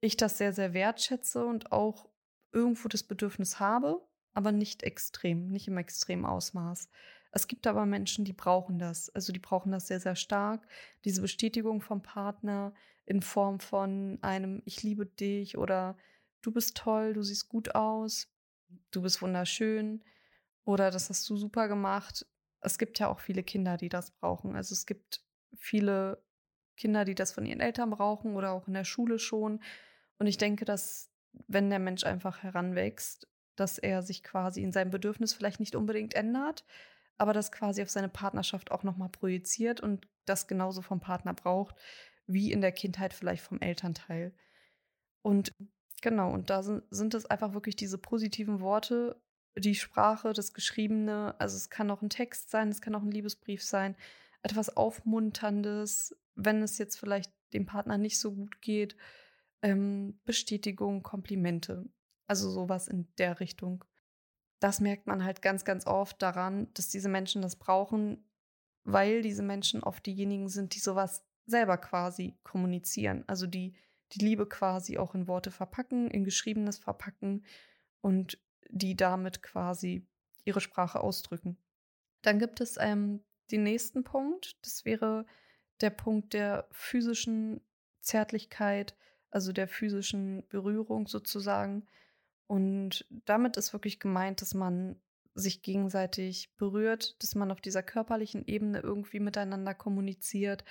ich 0.00 0.18
das 0.18 0.36
sehr, 0.36 0.52
sehr 0.52 0.74
wertschätze 0.74 1.46
und 1.46 1.72
auch 1.72 2.10
irgendwo 2.54 2.88
das 2.88 3.02
Bedürfnis 3.02 3.60
habe, 3.60 4.00
aber 4.32 4.52
nicht 4.52 4.82
extrem, 4.82 5.48
nicht 5.48 5.68
im 5.68 5.76
extremen 5.76 6.24
Ausmaß. 6.24 6.88
Es 7.32 7.48
gibt 7.48 7.66
aber 7.66 7.84
Menschen, 7.84 8.24
die 8.24 8.32
brauchen 8.32 8.78
das. 8.78 9.10
Also 9.10 9.32
die 9.32 9.40
brauchen 9.40 9.72
das 9.72 9.88
sehr, 9.88 10.00
sehr 10.00 10.16
stark. 10.16 10.66
Diese 11.04 11.20
Bestätigung 11.20 11.80
vom 11.80 12.00
Partner 12.00 12.72
in 13.06 13.22
Form 13.22 13.60
von 13.60 14.18
einem 14.22 14.62
Ich 14.64 14.82
liebe 14.82 15.04
dich 15.04 15.58
oder 15.58 15.96
du 16.42 16.52
bist 16.52 16.76
toll, 16.76 17.12
du 17.12 17.22
siehst 17.22 17.48
gut 17.48 17.74
aus, 17.74 18.28
du 18.90 19.02
bist 19.02 19.20
wunderschön 19.20 20.04
oder 20.64 20.90
das 20.90 21.10
hast 21.10 21.28
du 21.28 21.36
super 21.36 21.68
gemacht. 21.68 22.26
Es 22.60 22.78
gibt 22.78 22.98
ja 22.98 23.08
auch 23.08 23.20
viele 23.20 23.42
Kinder, 23.42 23.76
die 23.76 23.88
das 23.88 24.12
brauchen. 24.12 24.56
Also 24.56 24.72
es 24.72 24.86
gibt 24.86 25.22
viele 25.56 26.22
Kinder, 26.76 27.04
die 27.04 27.14
das 27.14 27.32
von 27.32 27.46
ihren 27.46 27.60
Eltern 27.60 27.90
brauchen 27.90 28.36
oder 28.36 28.52
auch 28.52 28.66
in 28.68 28.74
der 28.74 28.84
Schule 28.84 29.18
schon. 29.18 29.60
Und 30.18 30.26
ich 30.26 30.38
denke, 30.38 30.64
dass 30.64 31.10
wenn 31.46 31.70
der 31.70 31.78
Mensch 31.78 32.04
einfach 32.04 32.42
heranwächst, 32.42 33.28
dass 33.56 33.78
er 33.78 34.02
sich 34.02 34.22
quasi 34.22 34.62
in 34.62 34.72
seinem 34.72 34.90
Bedürfnis 34.90 35.32
vielleicht 35.32 35.60
nicht 35.60 35.76
unbedingt 35.76 36.14
ändert, 36.14 36.64
aber 37.18 37.32
das 37.32 37.52
quasi 37.52 37.82
auf 37.82 37.90
seine 37.90 38.08
Partnerschaft 38.08 38.70
auch 38.70 38.82
nochmal 38.82 39.08
projiziert 39.08 39.80
und 39.80 40.08
das 40.24 40.46
genauso 40.46 40.82
vom 40.82 41.00
Partner 41.00 41.34
braucht, 41.34 41.76
wie 42.26 42.50
in 42.50 42.60
der 42.60 42.72
Kindheit 42.72 43.12
vielleicht 43.12 43.42
vom 43.44 43.60
Elternteil. 43.60 44.34
Und 45.22 45.52
genau, 46.02 46.32
und 46.32 46.50
da 46.50 46.62
sind, 46.62 46.82
sind 46.90 47.14
es 47.14 47.26
einfach 47.26 47.54
wirklich 47.54 47.76
diese 47.76 47.98
positiven 47.98 48.60
Worte, 48.60 49.20
die 49.56 49.74
Sprache, 49.74 50.32
das 50.32 50.52
Geschriebene, 50.52 51.34
also 51.38 51.56
es 51.56 51.70
kann 51.70 51.90
auch 51.90 52.02
ein 52.02 52.10
Text 52.10 52.50
sein, 52.50 52.70
es 52.70 52.80
kann 52.80 52.94
auch 52.94 53.02
ein 53.02 53.10
Liebesbrief 53.10 53.62
sein, 53.62 53.94
etwas 54.42 54.76
Aufmunterndes, 54.76 56.16
wenn 56.34 56.62
es 56.62 56.78
jetzt 56.78 56.96
vielleicht 56.98 57.32
dem 57.52 57.66
Partner 57.66 57.98
nicht 57.98 58.18
so 58.18 58.32
gut 58.32 58.60
geht, 58.60 58.96
ähm, 59.64 60.20
Bestätigung, 60.24 61.02
Komplimente, 61.02 61.88
also 62.28 62.48
sowas 62.50 62.86
in 62.86 63.08
der 63.18 63.40
Richtung 63.40 63.84
das 64.64 64.80
merkt 64.80 65.06
man 65.06 65.22
halt 65.22 65.42
ganz, 65.42 65.66
ganz 65.66 65.86
oft 65.86 66.22
daran, 66.22 66.72
dass 66.72 66.88
diese 66.88 67.10
Menschen 67.10 67.42
das 67.42 67.56
brauchen, 67.56 68.26
weil 68.84 69.20
diese 69.20 69.42
Menschen 69.42 69.82
oft 69.82 70.06
diejenigen 70.06 70.48
sind, 70.48 70.74
die 70.74 70.78
sowas 70.78 71.22
selber 71.44 71.76
quasi 71.76 72.38
kommunizieren. 72.44 73.24
Also 73.26 73.46
die 73.46 73.76
die 74.12 74.24
Liebe 74.24 74.46
quasi 74.46 74.96
auch 74.96 75.14
in 75.14 75.28
Worte 75.28 75.50
verpacken, 75.50 76.10
in 76.10 76.24
Geschriebenes 76.24 76.78
verpacken 76.78 77.44
und 78.00 78.38
die 78.70 78.96
damit 78.96 79.42
quasi 79.42 80.06
ihre 80.44 80.62
Sprache 80.62 81.00
ausdrücken. 81.00 81.58
Dann 82.22 82.38
gibt 82.38 82.62
es 82.62 82.78
ähm, 82.80 83.22
den 83.50 83.64
nächsten 83.64 84.02
Punkt. 84.02 84.56
Das 84.62 84.86
wäre 84.86 85.26
der 85.82 85.90
Punkt 85.90 86.32
der 86.32 86.68
physischen 86.70 87.60
Zärtlichkeit, 88.00 88.96
also 89.34 89.52
der 89.52 89.66
physischen 89.66 90.46
Berührung 90.48 91.08
sozusagen. 91.08 91.86
Und 92.46 93.04
damit 93.24 93.56
ist 93.56 93.72
wirklich 93.72 93.98
gemeint, 93.98 94.40
dass 94.40 94.54
man 94.54 94.96
sich 95.34 95.62
gegenseitig 95.62 96.54
berührt, 96.56 97.20
dass 97.22 97.34
man 97.34 97.50
auf 97.50 97.60
dieser 97.60 97.82
körperlichen 97.82 98.46
Ebene 98.46 98.78
irgendwie 98.78 99.18
miteinander 99.18 99.74
kommuniziert, 99.74 100.64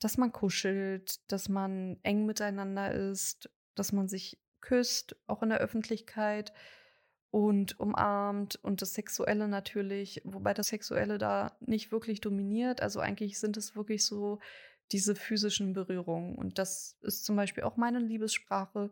dass 0.00 0.18
man 0.18 0.32
kuschelt, 0.32 1.20
dass 1.30 1.48
man 1.48 1.98
eng 2.02 2.26
miteinander 2.26 2.92
ist, 2.92 3.48
dass 3.76 3.92
man 3.92 4.08
sich 4.08 4.40
küsst, 4.60 5.14
auch 5.28 5.42
in 5.42 5.50
der 5.50 5.58
Öffentlichkeit 5.58 6.52
und 7.30 7.78
umarmt 7.78 8.56
und 8.56 8.82
das 8.82 8.94
Sexuelle 8.94 9.46
natürlich, 9.46 10.20
wobei 10.24 10.52
das 10.52 10.68
Sexuelle 10.68 11.18
da 11.18 11.56
nicht 11.60 11.92
wirklich 11.92 12.20
dominiert. 12.20 12.82
Also 12.82 12.98
eigentlich 12.98 13.38
sind 13.38 13.56
es 13.56 13.76
wirklich 13.76 14.04
so 14.04 14.40
diese 14.92 15.14
physischen 15.14 15.72
Berührungen. 15.72 16.34
Und 16.36 16.58
das 16.58 16.96
ist 17.02 17.24
zum 17.24 17.36
Beispiel 17.36 17.64
auch 17.64 17.76
meine 17.76 17.98
Liebessprache. 17.98 18.90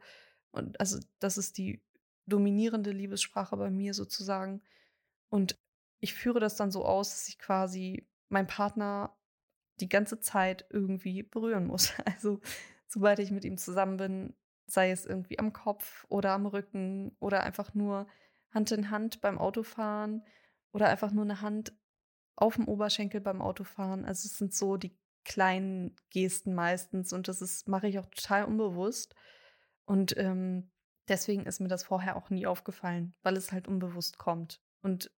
Und 0.50 0.78
also 0.80 0.98
das 1.18 1.38
ist 1.38 1.58
die 1.58 1.82
dominierende 2.26 2.90
Liebessprache 2.90 3.56
bei 3.56 3.70
mir 3.70 3.94
sozusagen. 3.94 4.62
Und 5.28 5.58
ich 6.00 6.14
führe 6.14 6.40
das 6.40 6.56
dann 6.56 6.70
so 6.70 6.84
aus, 6.84 7.10
dass 7.10 7.28
ich 7.28 7.38
quasi 7.38 8.06
meinen 8.28 8.46
Partner 8.46 9.16
die 9.80 9.88
ganze 9.88 10.20
Zeit 10.20 10.66
irgendwie 10.70 11.22
berühren 11.22 11.66
muss. 11.66 11.92
Also 12.04 12.40
sobald 12.86 13.18
ich 13.18 13.30
mit 13.30 13.44
ihm 13.44 13.58
zusammen 13.58 13.96
bin, 13.96 14.34
sei 14.66 14.90
es 14.90 15.04
irgendwie 15.04 15.38
am 15.38 15.52
Kopf 15.52 16.06
oder 16.08 16.32
am 16.32 16.46
Rücken 16.46 17.16
oder 17.20 17.42
einfach 17.42 17.74
nur 17.74 18.06
Hand 18.50 18.72
in 18.72 18.90
Hand 18.90 19.20
beim 19.20 19.38
Autofahren 19.38 20.24
oder 20.72 20.88
einfach 20.88 21.12
nur 21.12 21.24
eine 21.24 21.40
Hand 21.40 21.72
auf 22.36 22.56
dem 22.56 22.68
Oberschenkel 22.68 23.20
beim 23.20 23.42
Autofahren. 23.42 24.04
Also 24.04 24.26
es 24.26 24.38
sind 24.38 24.54
so 24.54 24.76
die 24.76 24.96
kleinen 25.28 25.94
Gesten 26.10 26.54
meistens 26.54 27.12
und 27.12 27.28
das 27.28 27.66
mache 27.66 27.86
ich 27.86 27.98
auch 27.98 28.06
total 28.06 28.44
unbewusst. 28.44 29.14
Und 29.84 30.16
ähm, 30.16 30.70
Deswegen 31.08 31.46
ist 31.46 31.60
mir 31.60 31.68
das 31.68 31.84
vorher 31.84 32.16
auch 32.16 32.28
nie 32.28 32.46
aufgefallen, 32.46 33.14
weil 33.22 33.36
es 33.36 33.50
halt 33.50 33.66
unbewusst 33.66 34.18
kommt. 34.18 34.60
Und 34.82 35.10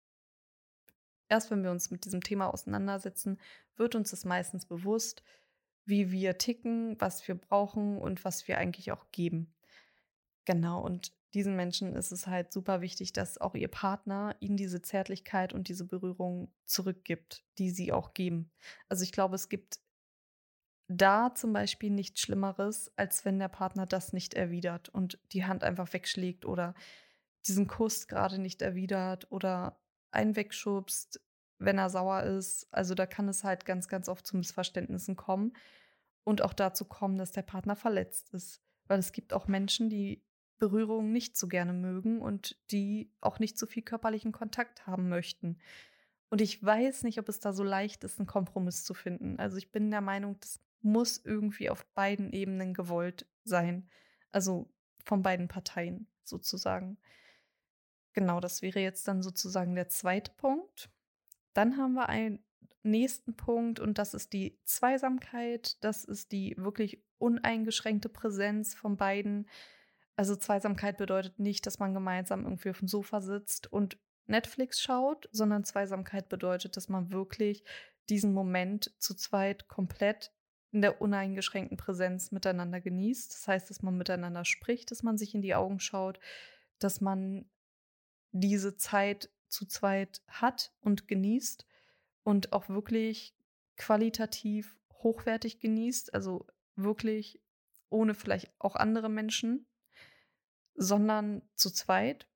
erst 1.27 1.51
wenn 1.51 1.63
wir 1.63 1.71
uns 1.71 1.91
mit 1.91 2.05
diesem 2.05 2.21
Thema 2.21 2.47
auseinandersetzen, 2.47 3.39
wird 3.75 3.95
uns 3.95 4.11
das 4.11 4.23
meistens 4.23 4.65
bewusst, 4.65 5.21
wie 5.85 6.11
wir 6.11 6.37
ticken, 6.37 6.99
was 6.99 7.27
wir 7.27 7.35
brauchen 7.35 7.97
und 7.97 8.23
was 8.23 8.47
wir 8.47 8.57
eigentlich 8.57 8.91
auch 8.91 9.11
geben. 9.11 9.53
Genau, 10.45 10.81
und 10.81 11.13
diesen 11.33 11.55
Menschen 11.55 11.95
ist 11.95 12.11
es 12.11 12.27
halt 12.27 12.53
super 12.53 12.81
wichtig, 12.81 13.13
dass 13.13 13.37
auch 13.37 13.55
ihr 13.55 13.69
Partner 13.69 14.35
ihnen 14.39 14.57
diese 14.57 14.81
Zärtlichkeit 14.81 15.53
und 15.53 15.67
diese 15.67 15.85
Berührung 15.85 16.53
zurückgibt, 16.65 17.43
die 17.57 17.69
sie 17.69 17.91
auch 17.91 18.13
geben. 18.13 18.51
Also 18.87 19.03
ich 19.03 19.11
glaube, 19.11 19.35
es 19.35 19.49
gibt 19.49 19.79
da 20.97 21.33
zum 21.33 21.53
Beispiel 21.53 21.89
nichts 21.89 22.21
Schlimmeres, 22.21 22.91
als 22.97 23.25
wenn 23.25 23.39
der 23.39 23.47
Partner 23.47 23.85
das 23.85 24.13
nicht 24.13 24.33
erwidert 24.33 24.89
und 24.89 25.19
die 25.31 25.45
Hand 25.45 25.63
einfach 25.63 25.91
wegschlägt 25.93 26.45
oder 26.45 26.73
diesen 27.47 27.67
Kuss 27.67 28.07
gerade 28.07 28.39
nicht 28.39 28.61
erwidert 28.61 29.31
oder 29.31 29.79
einen 30.11 30.35
wegschubst, 30.35 31.21
wenn 31.57 31.77
er 31.77 31.89
sauer 31.89 32.23
ist. 32.23 32.67
Also 32.71 32.93
da 32.93 33.05
kann 33.05 33.29
es 33.29 33.43
halt 33.43 33.65
ganz, 33.65 33.87
ganz 33.87 34.09
oft 34.09 34.27
zu 34.27 34.37
Missverständnissen 34.37 35.15
kommen 35.15 35.53
und 36.23 36.41
auch 36.41 36.53
dazu 36.53 36.85
kommen, 36.85 37.17
dass 37.17 37.31
der 37.31 37.43
Partner 37.43 37.75
verletzt 37.75 38.33
ist. 38.33 38.61
Weil 38.87 38.99
es 38.99 39.11
gibt 39.11 39.33
auch 39.33 39.47
Menschen, 39.47 39.89
die 39.89 40.23
Berührungen 40.57 41.11
nicht 41.11 41.37
so 41.37 41.47
gerne 41.47 41.73
mögen 41.73 42.21
und 42.21 42.57
die 42.71 43.11
auch 43.21 43.39
nicht 43.39 43.57
so 43.57 43.65
viel 43.65 43.83
körperlichen 43.83 44.31
Kontakt 44.31 44.85
haben 44.85 45.09
möchten. 45.09 45.57
Und 46.29 46.41
ich 46.41 46.63
weiß 46.63 47.03
nicht, 47.03 47.19
ob 47.19 47.29
es 47.29 47.39
da 47.39 47.53
so 47.53 47.63
leicht 47.63 48.03
ist, 48.03 48.19
einen 48.19 48.27
Kompromiss 48.27 48.83
zu 48.83 48.93
finden. 48.93 49.39
Also 49.39 49.57
ich 49.57 49.71
bin 49.71 49.89
der 49.91 50.01
Meinung, 50.01 50.39
das 50.39 50.59
muss 50.81 51.17
irgendwie 51.23 51.69
auf 51.69 51.85
beiden 51.93 52.31
Ebenen 52.31 52.73
gewollt 52.73 53.27
sein. 53.43 53.89
Also 54.31 54.69
von 55.03 55.21
beiden 55.21 55.47
Parteien 55.47 56.07
sozusagen. 56.23 56.97
Genau, 58.13 58.39
das 58.39 58.61
wäre 58.61 58.79
jetzt 58.79 59.07
dann 59.07 59.21
sozusagen 59.21 59.75
der 59.75 59.89
zweite 59.89 60.31
Punkt. 60.37 60.89
Dann 61.53 61.77
haben 61.77 61.93
wir 61.93 62.09
einen 62.09 62.43
nächsten 62.83 63.35
Punkt 63.35 63.79
und 63.79 63.97
das 63.97 64.13
ist 64.13 64.33
die 64.33 64.59
Zweisamkeit. 64.65 65.83
Das 65.83 66.03
ist 66.03 66.31
die 66.31 66.55
wirklich 66.57 67.03
uneingeschränkte 67.19 68.09
Präsenz 68.09 68.73
von 68.73 68.97
beiden. 68.97 69.47
Also 70.15 70.35
Zweisamkeit 70.35 70.97
bedeutet 70.97 71.39
nicht, 71.39 71.65
dass 71.65 71.79
man 71.79 71.93
gemeinsam 71.93 72.43
irgendwie 72.43 72.69
auf 72.69 72.79
dem 72.79 72.87
Sofa 72.87 73.21
sitzt 73.21 73.71
und 73.71 73.97
Netflix 74.27 74.81
schaut, 74.81 75.29
sondern 75.31 75.63
Zweisamkeit 75.63 76.29
bedeutet, 76.29 76.77
dass 76.77 76.89
man 76.89 77.11
wirklich 77.11 77.63
diesen 78.09 78.33
Moment 78.33 78.93
zu 78.97 79.15
zweit 79.15 79.67
komplett 79.67 80.31
in 80.71 80.81
der 80.81 81.01
uneingeschränkten 81.01 81.77
Präsenz 81.77 82.31
miteinander 82.31 82.79
genießt. 82.79 83.33
Das 83.33 83.47
heißt, 83.47 83.69
dass 83.69 83.81
man 83.81 83.97
miteinander 83.97 84.45
spricht, 84.45 84.91
dass 84.91 85.03
man 85.03 85.17
sich 85.17 85.35
in 85.35 85.41
die 85.41 85.55
Augen 85.55 85.79
schaut, 85.79 86.19
dass 86.79 87.01
man 87.01 87.49
diese 88.31 88.77
Zeit 88.77 89.29
zu 89.47 89.65
zweit 89.65 90.21
hat 90.27 90.71
und 90.79 91.07
genießt 91.07 91.67
und 92.23 92.53
auch 92.53 92.69
wirklich 92.69 93.35
qualitativ 93.75 94.77
hochwertig 94.93 95.59
genießt, 95.59 96.13
also 96.13 96.47
wirklich 96.75 97.41
ohne 97.89 98.13
vielleicht 98.13 98.51
auch 98.59 98.75
andere 98.75 99.09
Menschen, 99.09 99.67
sondern 100.75 101.41
zu 101.55 101.69
zweit. 101.69 102.27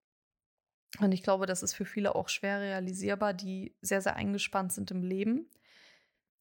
Und 1.00 1.14
ich 1.14 1.24
glaube, 1.24 1.46
das 1.46 1.64
ist 1.64 1.74
für 1.74 1.86
viele 1.86 2.16
auch 2.16 2.28
schwer 2.28 2.60
realisierbar, 2.60 3.34
die 3.34 3.76
sehr, 3.82 4.02
sehr 4.02 4.16
eingespannt 4.16 4.74
sind 4.74 4.92
im 4.92 5.04
Leben 5.04 5.50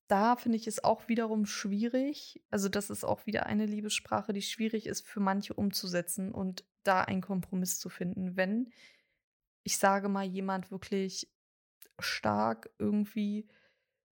da 0.08 0.36
finde 0.36 0.56
ich 0.56 0.66
es 0.66 0.84
auch 0.84 1.08
wiederum 1.08 1.46
schwierig. 1.46 2.42
Also, 2.50 2.68
das 2.68 2.90
ist 2.90 3.04
auch 3.04 3.26
wieder 3.26 3.46
eine 3.46 3.66
Liebessprache, 3.66 4.32
die 4.32 4.42
schwierig 4.42 4.86
ist 4.86 5.06
für 5.06 5.20
manche 5.20 5.54
umzusetzen 5.54 6.32
und 6.32 6.64
da 6.82 7.02
einen 7.02 7.22
Kompromiss 7.22 7.78
zu 7.78 7.88
finden. 7.88 8.36
Wenn, 8.36 8.72
ich 9.62 9.78
sage 9.78 10.08
mal, 10.08 10.24
jemand 10.24 10.70
wirklich 10.70 11.30
stark 11.98 12.70
irgendwie 12.78 13.48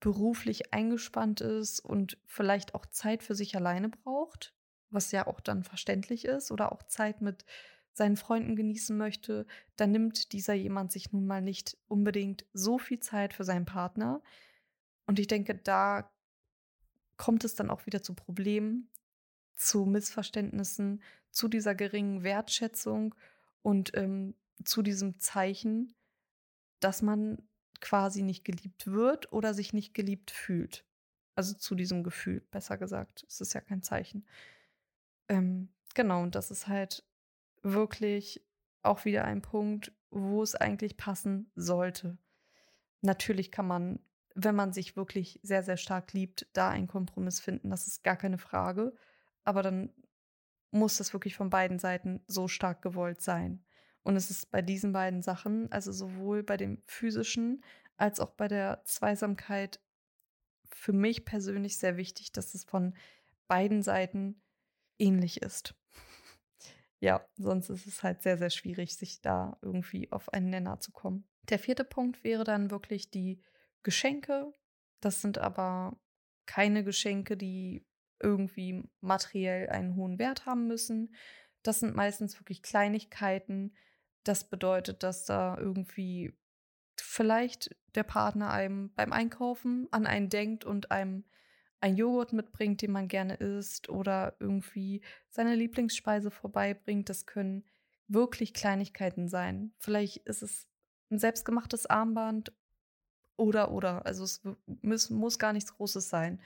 beruflich 0.00 0.72
eingespannt 0.72 1.40
ist 1.40 1.80
und 1.80 2.18
vielleicht 2.26 2.74
auch 2.74 2.86
Zeit 2.86 3.22
für 3.22 3.34
sich 3.34 3.54
alleine 3.54 3.88
braucht, 3.88 4.54
was 4.90 5.12
ja 5.12 5.26
auch 5.26 5.40
dann 5.40 5.62
verständlich 5.62 6.24
ist, 6.24 6.50
oder 6.50 6.72
auch 6.72 6.82
Zeit 6.84 7.20
mit 7.20 7.44
seinen 7.92 8.16
Freunden 8.16 8.56
genießen 8.56 8.96
möchte, 8.96 9.46
dann 9.76 9.92
nimmt 9.92 10.32
dieser 10.32 10.54
jemand 10.54 10.92
sich 10.92 11.12
nun 11.12 11.26
mal 11.26 11.42
nicht 11.42 11.76
unbedingt 11.88 12.46
so 12.52 12.78
viel 12.78 13.00
Zeit 13.00 13.34
für 13.34 13.44
seinen 13.44 13.66
Partner. 13.66 14.22
Und 15.12 15.18
ich 15.18 15.26
denke, 15.26 15.54
da 15.54 16.10
kommt 17.18 17.44
es 17.44 17.54
dann 17.54 17.68
auch 17.68 17.84
wieder 17.84 18.02
zu 18.02 18.14
Problemen, 18.14 18.88
zu 19.54 19.84
Missverständnissen, 19.84 21.02
zu 21.30 21.48
dieser 21.48 21.74
geringen 21.74 22.22
Wertschätzung 22.22 23.14
und 23.60 23.94
ähm, 23.94 24.34
zu 24.64 24.80
diesem 24.80 25.20
Zeichen, 25.20 25.92
dass 26.80 27.02
man 27.02 27.46
quasi 27.82 28.22
nicht 28.22 28.42
geliebt 28.42 28.86
wird 28.86 29.30
oder 29.34 29.52
sich 29.52 29.74
nicht 29.74 29.92
geliebt 29.92 30.30
fühlt. 30.30 30.86
Also 31.34 31.52
zu 31.52 31.74
diesem 31.74 32.04
Gefühl, 32.04 32.40
besser 32.50 32.78
gesagt. 32.78 33.26
Es 33.28 33.42
ist 33.42 33.52
ja 33.52 33.60
kein 33.60 33.82
Zeichen. 33.82 34.24
Ähm, 35.28 35.68
genau, 35.92 36.22
und 36.22 36.36
das 36.36 36.50
ist 36.50 36.68
halt 36.68 37.04
wirklich 37.60 38.42
auch 38.80 39.04
wieder 39.04 39.24
ein 39.24 39.42
Punkt, 39.42 39.92
wo 40.08 40.42
es 40.42 40.54
eigentlich 40.54 40.96
passen 40.96 41.52
sollte. 41.54 42.16
Natürlich 43.02 43.52
kann 43.52 43.66
man, 43.66 44.00
wenn 44.34 44.54
man 44.54 44.72
sich 44.72 44.96
wirklich 44.96 45.40
sehr, 45.42 45.62
sehr 45.62 45.76
stark 45.76 46.12
liebt, 46.12 46.46
da 46.52 46.70
einen 46.70 46.86
Kompromiss 46.86 47.40
finden. 47.40 47.70
Das 47.70 47.86
ist 47.86 48.04
gar 48.04 48.16
keine 48.16 48.38
Frage. 48.38 48.94
Aber 49.44 49.62
dann 49.62 49.92
muss 50.70 50.98
das 50.98 51.12
wirklich 51.12 51.36
von 51.36 51.50
beiden 51.50 51.78
Seiten 51.78 52.22
so 52.26 52.48
stark 52.48 52.82
gewollt 52.82 53.20
sein. 53.20 53.64
Und 54.02 54.16
es 54.16 54.30
ist 54.30 54.50
bei 54.50 54.62
diesen 54.62 54.92
beiden 54.92 55.22
Sachen, 55.22 55.70
also 55.70 55.92
sowohl 55.92 56.42
bei 56.42 56.56
dem 56.56 56.82
physischen 56.86 57.62
als 57.96 58.18
auch 58.18 58.30
bei 58.30 58.48
der 58.48 58.82
Zweisamkeit, 58.84 59.80
für 60.74 60.92
mich 60.92 61.24
persönlich 61.24 61.78
sehr 61.78 61.96
wichtig, 61.96 62.32
dass 62.32 62.54
es 62.54 62.64
von 62.64 62.96
beiden 63.46 63.82
Seiten 63.82 64.42
ähnlich 64.98 65.42
ist. 65.42 65.74
ja, 67.00 67.24
sonst 67.36 67.68
ist 67.68 67.86
es 67.86 68.02
halt 68.02 68.22
sehr, 68.22 68.38
sehr 68.38 68.50
schwierig, 68.50 68.96
sich 68.96 69.20
da 69.20 69.58
irgendwie 69.60 70.10
auf 70.10 70.32
einen 70.32 70.50
Nenner 70.50 70.80
zu 70.80 70.90
kommen. 70.90 71.28
Der 71.48 71.58
vierte 71.58 71.84
Punkt 71.84 72.24
wäre 72.24 72.44
dann 72.44 72.70
wirklich 72.70 73.10
die 73.10 73.42
Geschenke. 73.82 74.52
Das 75.00 75.20
sind 75.20 75.38
aber 75.38 75.98
keine 76.46 76.84
Geschenke, 76.84 77.36
die 77.36 77.86
irgendwie 78.20 78.88
materiell 79.00 79.68
einen 79.68 79.96
hohen 79.96 80.18
Wert 80.18 80.46
haben 80.46 80.66
müssen. 80.66 81.14
Das 81.62 81.80
sind 81.80 81.94
meistens 81.94 82.38
wirklich 82.38 82.62
Kleinigkeiten. 82.62 83.74
Das 84.24 84.48
bedeutet, 84.48 85.02
dass 85.02 85.24
da 85.24 85.58
irgendwie 85.58 86.32
vielleicht 86.96 87.74
der 87.94 88.04
Partner 88.04 88.50
einem 88.50 88.92
beim 88.94 89.12
Einkaufen 89.12 89.88
an 89.90 90.06
einen 90.06 90.28
denkt 90.28 90.64
und 90.64 90.90
einem 90.90 91.24
ein 91.80 91.96
Joghurt 91.96 92.32
mitbringt, 92.32 92.80
den 92.80 92.92
man 92.92 93.08
gerne 93.08 93.34
isst 93.34 93.88
oder 93.88 94.36
irgendwie 94.38 95.02
seine 95.28 95.56
Lieblingsspeise 95.56 96.30
vorbeibringt. 96.30 97.08
Das 97.08 97.26
können 97.26 97.64
wirklich 98.06 98.54
Kleinigkeiten 98.54 99.28
sein. 99.28 99.72
Vielleicht 99.78 100.18
ist 100.18 100.42
es 100.42 100.68
ein 101.10 101.18
selbstgemachtes 101.18 101.86
Armband 101.86 102.52
oder 103.36 103.70
oder. 103.70 104.06
Also 104.06 104.24
es 104.24 104.42
muss, 104.82 105.10
muss 105.10 105.38
gar 105.38 105.52
nichts 105.52 105.74
Großes 105.74 106.08
sein. 106.08 106.40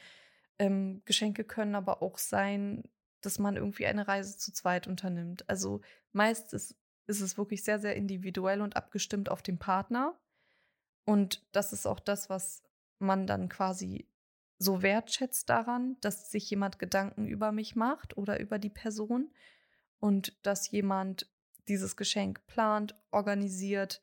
Ähm, 0.59 1.03
Geschenke 1.05 1.45
können 1.45 1.75
aber 1.75 2.03
auch 2.03 2.19
sein, 2.19 2.85
dass 3.21 3.39
man 3.39 3.57
irgendwie 3.57 3.87
eine 3.87 4.07
Reise 4.09 4.39
zu 4.39 4.53
zweit 4.53 4.87
unternimmt. 4.87 5.49
Also 5.49 5.81
meist 6.13 6.55
ist, 6.55 6.77
ist 7.07 7.21
es 7.21 7.37
wirklich 7.37 7.65
sehr, 7.65 7.79
sehr 7.79 7.97
individuell 7.97 8.61
und 8.61 8.77
abgestimmt 8.77 9.29
auf 9.29 9.43
den 9.43 9.59
Partner. 9.59 10.19
Und 11.05 11.45
das 11.53 11.73
ist 11.73 11.87
auch 11.87 12.01
das, 12.01 12.31
was 12.31 12.63
man 12.99 13.27
dann 13.27 13.49
quasi 13.49 14.09
so 14.59 14.83
wertschätzt 14.83 15.49
daran, 15.49 15.97
dass 16.01 16.31
sich 16.31 16.49
jemand 16.49 16.79
Gedanken 16.79 17.27
über 17.27 17.53
mich 17.53 17.77
macht 17.77 18.17
oder 18.17 18.41
über 18.41 18.59
die 18.59 18.71
Person 18.71 19.31
und 20.01 20.37
dass 20.47 20.71
jemand 20.71 21.31
dieses 21.69 21.97
Geschenk 21.97 22.47
plant, 22.47 22.95
organisiert 23.11 24.03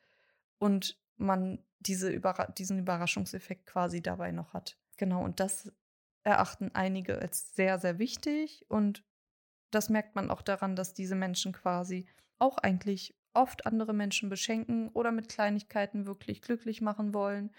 und 0.59 0.99
man 1.17 1.63
diese 1.87 2.09
Überra 2.09 2.47
diesen 2.47 2.79
Überraschungseffekt 2.79 3.65
quasi 3.65 4.01
dabei 4.01 4.31
noch 4.31 4.53
hat. 4.53 4.77
Genau, 4.97 5.23
und 5.23 5.39
das 5.39 5.71
erachten 6.23 6.71
einige 6.73 7.19
als 7.19 7.55
sehr, 7.55 7.79
sehr 7.79 7.99
wichtig 7.99 8.65
und 8.69 9.03
das 9.71 9.89
merkt 9.89 10.15
man 10.15 10.29
auch 10.29 10.41
daran, 10.41 10.75
dass 10.75 10.93
diese 10.93 11.15
Menschen 11.15 11.51
quasi 11.51 12.07
auch 12.39 12.57
eigentlich 12.57 13.15
oft 13.33 13.65
andere 13.65 13.93
Menschen 13.93 14.29
beschenken 14.29 14.89
oder 14.89 15.11
mit 15.11 15.29
Kleinigkeiten 15.29 16.05
wirklich 16.05 16.41
glücklich 16.41 16.81
machen 16.81 17.13
wollen, 17.13 17.51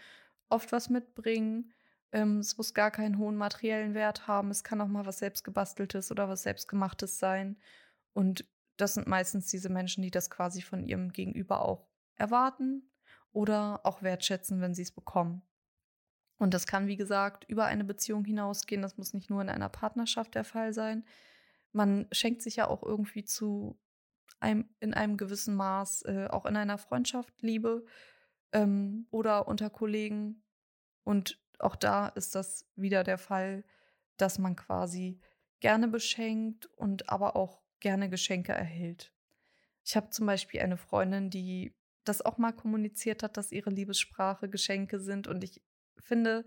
oft 0.49 0.71
was 0.73 0.89
mitbringen. 0.89 1.73
Ähm, 2.13 2.39
es 2.39 2.57
muss 2.57 2.75
gar 2.75 2.93
keinen 2.93 3.19
hohen 3.19 3.37
materiellen 3.37 3.95
Wert 3.95 4.29
haben. 4.29 4.51
Es 4.51 4.63
kann 4.63 4.81
auch 4.81 4.87
mal 4.87 5.07
was 5.07 5.19
selbstgebasteltes 5.19 6.13
oder 6.13 6.29
was 6.29 6.45
selbstgemachtes 6.45 7.19
sein. 7.19 7.57
Und 8.13 8.45
das 8.77 8.95
sind 8.95 9.09
meistens 9.09 9.49
diese 9.49 9.69
Menschen, 9.69 10.03
die 10.03 10.13
das 10.13 10.31
quasi 10.31 10.63
von 10.63 10.85
ihrem 10.85 11.13
Gegenüber 11.13 11.63
auch 11.63 11.89
erwarten 12.15 12.89
oder 13.35 13.81
auch 13.85 14.03
wertschätzen, 14.03 14.61
wenn 14.61 14.75
sie 14.75 14.83
es 14.83 14.93
bekommen. 14.93 15.43
Und 16.39 16.55
das 16.55 16.67
kann, 16.67 16.87
wie 16.87 16.97
gesagt, 16.97 17.45
über 17.45 17.67
eine 17.67 17.85
Beziehung 17.85 18.25
hinausgehen. 18.25 18.83
Das 18.83 18.97
muss 18.97 19.13
nicht 19.13 19.29
nur 19.29 19.43
in 19.43 19.49
einer 19.49 19.69
Partnerschaft 19.69 20.35
der 20.35 20.45
Fall 20.45 20.73
sein. 20.73 21.05
Man 21.73 22.07
schenkt 22.13 22.43
sich 22.43 22.57
ja 22.57 22.69
auch 22.69 22.83
irgendwie 22.83 23.25
zu 23.25 23.79
einem, 24.41 24.69
in 24.81 24.95
einem 24.95 25.17
gewissen 25.17 25.55
Maß, 25.55 26.03
äh, 26.03 26.29
auch 26.31 26.47
in 26.47 26.57
einer 26.57 26.79
Freundschaft 26.79 27.43
Liebe 27.43 27.85
ähm, 28.53 29.07
oder 29.11 29.49
unter 29.49 29.71
Kollegen. 29.71 30.43
Und 31.03 31.41
auch 31.59 31.77
da 31.77 32.09
ist 32.09 32.35
das 32.35 32.67
wieder 32.77 33.05
der 33.05 33.19
Fall, 33.19 33.65
dass 34.17 34.39
man 34.39 34.57
quasi 34.57 35.21
gerne 35.61 35.89
beschenkt 35.89 36.67
und 36.67 37.09
aber 37.09 37.37
auch 37.37 37.63
gerne 37.81 38.09
Geschenke 38.09 38.53
erhält. 38.53 39.13
Ich 39.85 39.97
habe 39.97 40.11
zum 40.11 40.27
Beispiel 40.27 40.61
eine 40.61 40.77
Freundin, 40.77 41.31
die 41.31 41.75
das 42.05 42.23
auch 42.23 42.39
mal 42.39 42.53
kommuniziert 42.53 43.23
hat, 43.23 43.37
dass 43.37 43.53
ihre 43.53 43.71
Liebessprache 43.71 44.49
Geschenke 44.49 45.01
sind. 45.01 45.27
Und 45.27 45.43
ich 45.45 45.63
finde, 45.99 46.45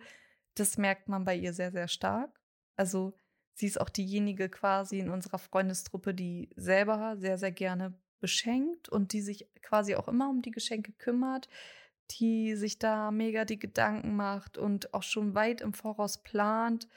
das 0.56 0.78
merkt 0.78 1.10
man 1.10 1.26
bei 1.26 1.36
ihr 1.36 1.54
sehr, 1.54 1.72
sehr 1.72 1.88
stark. 1.88 2.40
Also 2.76 3.14
sie 3.54 3.68
ist 3.68 3.82
auch 3.82 3.90
diejenige 3.90 4.50
quasi 4.50 5.00
in 5.00 5.10
unserer 5.10 5.40
Freundestruppe, 5.40 6.14
die 6.14 6.50
selber 6.56 7.18
sehr, 7.18 7.38
sehr 7.38 7.52
gerne 7.52 8.00
beschenkt 8.20 8.90
und 8.90 9.14
die 9.14 9.22
sich 9.22 9.48
quasi 9.62 9.96
auch 9.96 10.08
immer 10.08 10.30
um 10.30 10.42
die 10.42 10.52
Geschenke 10.52 10.92
kümmert, 10.94 11.48
die 12.12 12.56
sich 12.56 12.80
da 12.80 13.12
mega 13.12 13.46
die 13.46 13.60
Gedanken 13.60 14.16
macht 14.16 14.58
und 14.58 14.94
auch 14.94 15.04
schon 15.04 15.36
weit 15.36 15.62
im 15.62 15.74
Voraus 15.74 16.24
plant, 16.24 16.88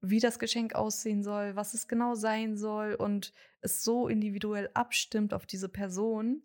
wie 0.00 0.20
das 0.20 0.38
Geschenk 0.38 0.74
aussehen 0.74 1.22
soll, 1.22 1.56
was 1.56 1.74
es 1.74 1.88
genau 1.88 2.14
sein 2.14 2.56
soll 2.56 2.94
und 2.94 3.32
es 3.60 3.82
so 3.82 4.08
individuell 4.08 4.70
abstimmt 4.74 5.34
auf 5.34 5.46
diese 5.46 5.68
Person, 5.68 6.42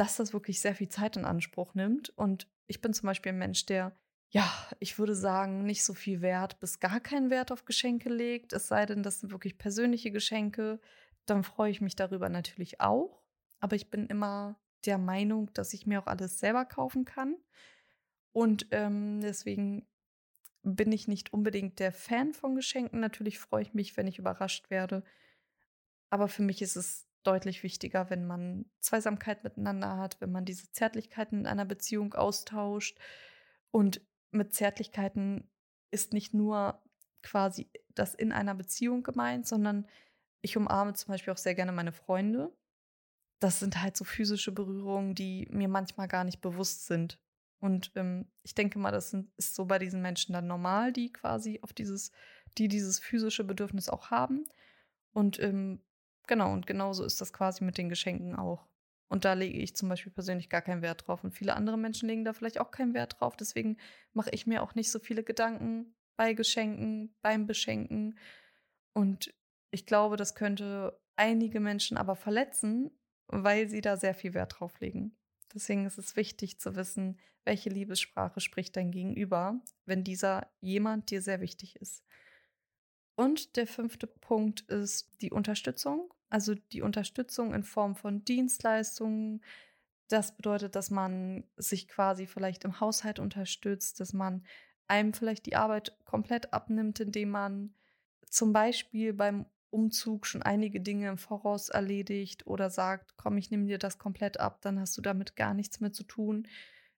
dass 0.00 0.16
das 0.16 0.32
wirklich 0.32 0.60
sehr 0.60 0.74
viel 0.74 0.88
Zeit 0.88 1.18
in 1.18 1.26
Anspruch 1.26 1.74
nimmt. 1.74 2.08
Und 2.16 2.48
ich 2.66 2.80
bin 2.80 2.94
zum 2.94 3.06
Beispiel 3.06 3.32
ein 3.32 3.38
Mensch, 3.38 3.66
der 3.66 3.94
ja, 4.30 4.50
ich 4.78 4.98
würde 4.98 5.14
sagen, 5.14 5.64
nicht 5.64 5.84
so 5.84 5.92
viel 5.92 6.22
Wert 6.22 6.58
bis 6.58 6.80
gar 6.80 7.00
keinen 7.00 7.28
Wert 7.28 7.52
auf 7.52 7.66
Geschenke 7.66 8.08
legt. 8.08 8.54
Es 8.54 8.68
sei 8.68 8.86
denn, 8.86 9.02
das 9.02 9.20
sind 9.20 9.30
wirklich 9.30 9.58
persönliche 9.58 10.10
Geschenke. 10.10 10.80
Dann 11.26 11.44
freue 11.44 11.70
ich 11.70 11.82
mich 11.82 11.96
darüber 11.96 12.30
natürlich 12.30 12.80
auch. 12.80 13.20
Aber 13.58 13.76
ich 13.76 13.90
bin 13.90 14.06
immer 14.06 14.58
der 14.86 14.96
Meinung, 14.96 15.52
dass 15.52 15.74
ich 15.74 15.86
mir 15.86 16.00
auch 16.00 16.06
alles 16.06 16.38
selber 16.38 16.64
kaufen 16.64 17.04
kann. 17.04 17.36
Und 18.32 18.68
ähm, 18.70 19.20
deswegen 19.20 19.86
bin 20.62 20.92
ich 20.92 21.08
nicht 21.08 21.34
unbedingt 21.34 21.78
der 21.78 21.92
Fan 21.92 22.32
von 22.32 22.54
Geschenken. 22.54 23.00
Natürlich 23.00 23.38
freue 23.38 23.62
ich 23.62 23.74
mich, 23.74 23.98
wenn 23.98 24.06
ich 24.06 24.18
überrascht 24.18 24.70
werde. 24.70 25.02
Aber 26.08 26.28
für 26.28 26.42
mich 26.42 26.62
ist 26.62 26.76
es 26.76 27.09
deutlich 27.22 27.62
wichtiger, 27.62 28.10
wenn 28.10 28.26
man 28.26 28.66
Zweisamkeit 28.80 29.44
miteinander 29.44 29.98
hat, 29.98 30.20
wenn 30.20 30.32
man 30.32 30.44
diese 30.44 30.70
Zärtlichkeiten 30.72 31.40
in 31.40 31.46
einer 31.46 31.64
Beziehung 31.64 32.14
austauscht. 32.14 32.98
Und 33.70 34.00
mit 34.30 34.54
Zärtlichkeiten 34.54 35.50
ist 35.90 36.12
nicht 36.12 36.34
nur 36.34 36.80
quasi 37.22 37.70
das 37.94 38.14
in 38.14 38.32
einer 38.32 38.54
Beziehung 38.54 39.02
gemeint, 39.02 39.46
sondern 39.46 39.86
ich 40.40 40.56
umarme 40.56 40.94
zum 40.94 41.12
Beispiel 41.12 41.32
auch 41.32 41.38
sehr 41.38 41.54
gerne 41.54 41.72
meine 41.72 41.92
Freunde. 41.92 42.52
Das 43.40 43.60
sind 43.60 43.82
halt 43.82 43.96
so 43.96 44.04
physische 44.04 44.52
Berührungen, 44.52 45.14
die 45.14 45.46
mir 45.50 45.68
manchmal 45.68 46.08
gar 46.08 46.24
nicht 46.24 46.40
bewusst 46.40 46.86
sind. 46.86 47.18
Und 47.58 47.92
ähm, 47.94 48.26
ich 48.42 48.54
denke 48.54 48.78
mal, 48.78 48.90
das 48.90 49.10
sind, 49.10 49.30
ist 49.36 49.54
so 49.54 49.66
bei 49.66 49.78
diesen 49.78 50.00
Menschen 50.00 50.32
dann 50.32 50.46
normal, 50.46 50.92
die 50.92 51.12
quasi 51.12 51.60
auf 51.62 51.74
dieses, 51.74 52.10
die 52.56 52.68
dieses 52.68 52.98
physische 52.98 53.44
Bedürfnis 53.44 53.90
auch 53.90 54.10
haben. 54.10 54.46
Und 55.12 55.38
ähm, 55.40 55.82
genau, 56.30 56.52
und 56.52 56.66
genauso 56.66 57.04
ist 57.04 57.20
das 57.20 57.32
quasi 57.34 57.64
mit 57.64 57.76
den 57.76 57.90
Geschenken 57.90 58.36
auch. 58.36 58.66
Und 59.08 59.24
da 59.24 59.32
lege 59.32 59.58
ich 59.58 59.74
zum 59.74 59.88
Beispiel 59.88 60.12
persönlich 60.12 60.48
gar 60.48 60.62
keinen 60.62 60.80
Wert 60.80 61.06
drauf. 61.06 61.24
Und 61.24 61.32
viele 61.32 61.54
andere 61.56 61.76
Menschen 61.76 62.08
legen 62.08 62.24
da 62.24 62.32
vielleicht 62.32 62.60
auch 62.60 62.70
keinen 62.70 62.94
Wert 62.94 63.20
drauf. 63.20 63.36
Deswegen 63.36 63.76
mache 64.12 64.30
ich 64.30 64.46
mir 64.46 64.62
auch 64.62 64.76
nicht 64.76 64.92
so 64.92 65.00
viele 65.00 65.24
Gedanken 65.24 65.96
bei 66.16 66.32
Geschenken, 66.32 67.12
beim 67.20 67.48
Beschenken. 67.48 68.16
Und 68.94 69.34
ich 69.72 69.84
glaube, 69.84 70.16
das 70.16 70.36
könnte 70.36 71.00
einige 71.16 71.58
Menschen 71.58 71.96
aber 71.96 72.14
verletzen, 72.14 72.92
weil 73.26 73.68
sie 73.68 73.80
da 73.80 73.96
sehr 73.96 74.14
viel 74.14 74.32
Wert 74.32 74.60
drauf 74.60 74.78
legen. 74.78 75.16
Deswegen 75.52 75.84
ist 75.86 75.98
es 75.98 76.14
wichtig 76.14 76.60
zu 76.60 76.76
wissen, 76.76 77.18
welche 77.44 77.70
Liebessprache 77.70 78.38
spricht 78.38 78.76
dein 78.76 78.92
Gegenüber, 78.92 79.60
wenn 79.86 80.04
dieser 80.04 80.48
jemand 80.60 81.10
dir 81.10 81.20
sehr 81.20 81.40
wichtig 81.40 81.74
ist. 81.76 82.04
Und 83.16 83.56
der 83.56 83.66
fünfte 83.66 84.06
Punkt 84.06 84.60
ist 84.62 85.10
die 85.20 85.32
Unterstützung. 85.32 86.14
Also 86.30 86.54
die 86.54 86.82
Unterstützung 86.82 87.52
in 87.52 87.64
Form 87.64 87.96
von 87.96 88.24
Dienstleistungen. 88.24 89.42
Das 90.08 90.36
bedeutet, 90.36 90.76
dass 90.76 90.90
man 90.90 91.44
sich 91.56 91.88
quasi 91.88 92.26
vielleicht 92.26 92.64
im 92.64 92.80
Haushalt 92.80 93.18
unterstützt, 93.18 94.00
dass 94.00 94.12
man 94.12 94.44
einem 94.86 95.12
vielleicht 95.12 95.46
die 95.46 95.56
Arbeit 95.56 95.96
komplett 96.04 96.52
abnimmt, 96.52 97.00
indem 97.00 97.30
man 97.30 97.74
zum 98.28 98.52
Beispiel 98.52 99.12
beim 99.12 99.46
Umzug 99.70 100.26
schon 100.26 100.42
einige 100.42 100.80
Dinge 100.80 101.08
im 101.08 101.18
Voraus 101.18 101.68
erledigt 101.68 102.46
oder 102.46 102.70
sagt, 102.70 103.16
komm, 103.16 103.38
ich 103.38 103.50
nehme 103.50 103.66
dir 103.66 103.78
das 103.78 103.98
komplett 103.98 104.40
ab, 104.40 104.60
dann 104.62 104.80
hast 104.80 104.96
du 104.96 105.02
damit 105.02 105.36
gar 105.36 105.54
nichts 105.54 105.80
mehr 105.80 105.92
zu 105.92 106.02
tun. 106.02 106.48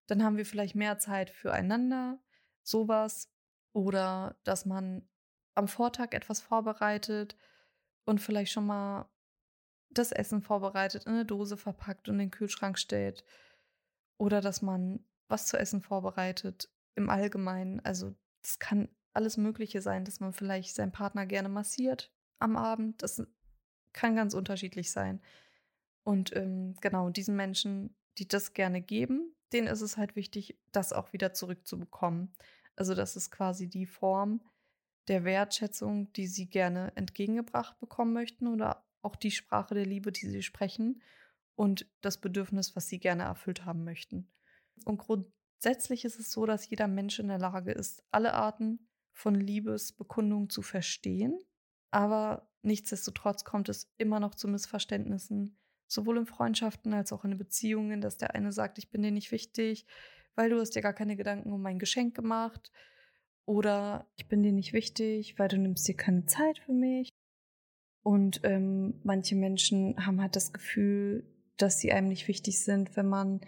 Dann 0.07 0.23
haben 0.25 0.37
wir 0.37 0.47
vielleicht 0.47 0.75
mehr 0.75 0.99
Zeit 0.99 1.31
füreinander, 1.31 2.19
sowas. 2.63 3.31
Oder 3.75 4.37
dass 4.45 4.67
man 4.67 5.07
am 5.55 5.69
Vortag 5.69 6.13
etwas 6.13 6.41
vorbereitet 6.41 7.37
und 8.05 8.21
vielleicht 8.21 8.53
schon 8.53 8.67
mal 8.67 9.12
das 9.99 10.13
Essen 10.13 10.43
vorbereitet, 10.43 11.05
in 11.05 11.13
eine 11.13 11.25
Dose 11.25 11.57
verpackt 11.57 12.09
und 12.09 12.15
in 12.15 12.21
den 12.21 12.31
Kühlschrank 12.31 12.79
stellt. 12.79 13.25
Oder 14.19 14.41
dass 14.41 14.63
man 14.63 15.05
was 15.29 15.47
zu 15.47 15.59
essen 15.59 15.81
vorbereitet 15.81 16.71
im 16.95 17.09
Allgemeinen. 17.09 17.81
Also 17.81 18.15
das 18.43 18.59
kann 18.59 18.89
alles 19.13 19.37
Mögliche 19.37 19.81
sein, 19.81 20.05
dass 20.05 20.21
man 20.21 20.33
vielleicht 20.33 20.75
seinen 20.75 20.93
Partner 20.93 21.27
gerne 21.27 21.49
massiert 21.49 22.13
am 22.39 22.57
Abend. 22.57 23.03
Das 23.03 23.23
kann 23.93 24.17
ganz 24.17 24.35
unterschiedlich 24.35 24.91
sein. 24.91 25.23
Und 26.05 26.35
ähm, 26.37 26.77
genau, 26.81 27.11
diesen 27.11 27.37
Menschen, 27.37 27.97
die 28.19 28.29
das 28.29 28.53
gerne 28.53 28.83
geben, 28.83 29.35
denen 29.53 29.69
ist 29.69 29.83
es 29.83 29.97
halt 29.97 30.17
wichtig, 30.17 30.59
das 30.73 30.93
auch 30.93 31.13
wieder 31.13 31.33
zurückzubekommen. 31.33 32.33
Also 32.77 32.95
das 32.95 33.17
ist 33.17 33.31
quasi 33.31 33.69
die 33.69 33.87
Form 33.87 34.43
der 35.09 35.25
Wertschätzung, 35.25 36.13
die 36.13 36.27
sie 36.27 36.49
gerne 36.49 36.93
entgegengebracht 36.95 37.79
bekommen 37.81 38.13
möchten 38.13 38.47
oder 38.47 38.85
auch 39.03 39.17
die 39.17 39.31
Sprache 39.31 39.75
der 39.75 39.87
Liebe, 39.87 40.13
die 40.13 40.27
sie 40.27 40.43
sprechen 40.43 41.03
und 41.55 41.87
das 42.01 42.21
Bedürfnis, 42.21 42.75
was 42.77 42.89
sie 42.89 42.99
gerne 42.99 43.25
erfüllt 43.25 43.65
haben 43.65 43.85
möchten. 43.85 44.31
Und 44.85 44.99
grundsätzlich 44.99 46.05
ist 46.05 46.19
es 46.19 46.31
so, 46.31 46.47
dass 46.47 46.69
jeder 46.69 46.89
Mensch 46.89 47.19
in 47.19 47.29
der 47.29 47.39
Lage 47.39 47.73
ist, 47.73 48.03
alle 48.11 48.35
Arten 48.35 48.89
von 49.13 49.35
Liebesbekundungen 49.35 50.49
zu 50.49 50.63
verstehen 50.63 51.39
aber 51.93 52.49
nichtsdestotrotz 52.63 53.45
kommt 53.45 53.69
es 53.69 53.93
immer 53.99 54.19
noch 54.19 54.35
zu 54.35 54.49
Missverständnissen, 54.49 55.59
sowohl 55.87 56.19
in 56.19 56.27
Freundschaften 56.27 56.95
als 56.95 57.13
auch 57.13 57.25
in 57.25 57.37
Beziehungen, 57.37 58.01
dass 58.01 58.17
der 58.17 58.35
eine 58.35 58.51
sagt, 58.51 58.79
ich 58.79 58.91
bin 58.91 59.03
dir 59.03 59.13
nicht 59.13 59.31
wichtig, 59.31 59.87
weil 60.35 60.49
du 60.49 60.59
hast 60.59 60.71
dir 60.71 60.81
gar 60.81 60.95
keine 60.95 61.17
Gedanken 61.17 61.53
um 61.53 61.61
mein 61.61 61.79
Geschenk 61.79 62.17
gemacht. 62.17 62.73
Oder 63.45 64.11
ich 64.17 64.27
bin 64.27 64.43
dir 64.43 64.53
nicht 64.53 64.73
wichtig, 64.73 65.39
weil 65.39 65.49
du 65.49 65.59
nimmst 65.59 65.87
dir 65.87 65.97
keine 65.97 66.25
Zeit 66.25 66.59
für 66.61 66.73
mich. 66.73 67.11
Und 68.03 68.41
ähm, 68.43 68.95
manche 69.05 69.37
Menschen 69.37 70.05
haben 70.05 70.21
halt 70.21 70.37
das 70.37 70.53
Gefühl, 70.53 71.25
dass 71.57 71.79
sie 71.79 71.93
einem 71.93 72.09
nicht 72.09 72.29
wichtig 72.29 72.61
sind, 72.61 72.97
wenn 72.97 73.09
man 73.09 73.41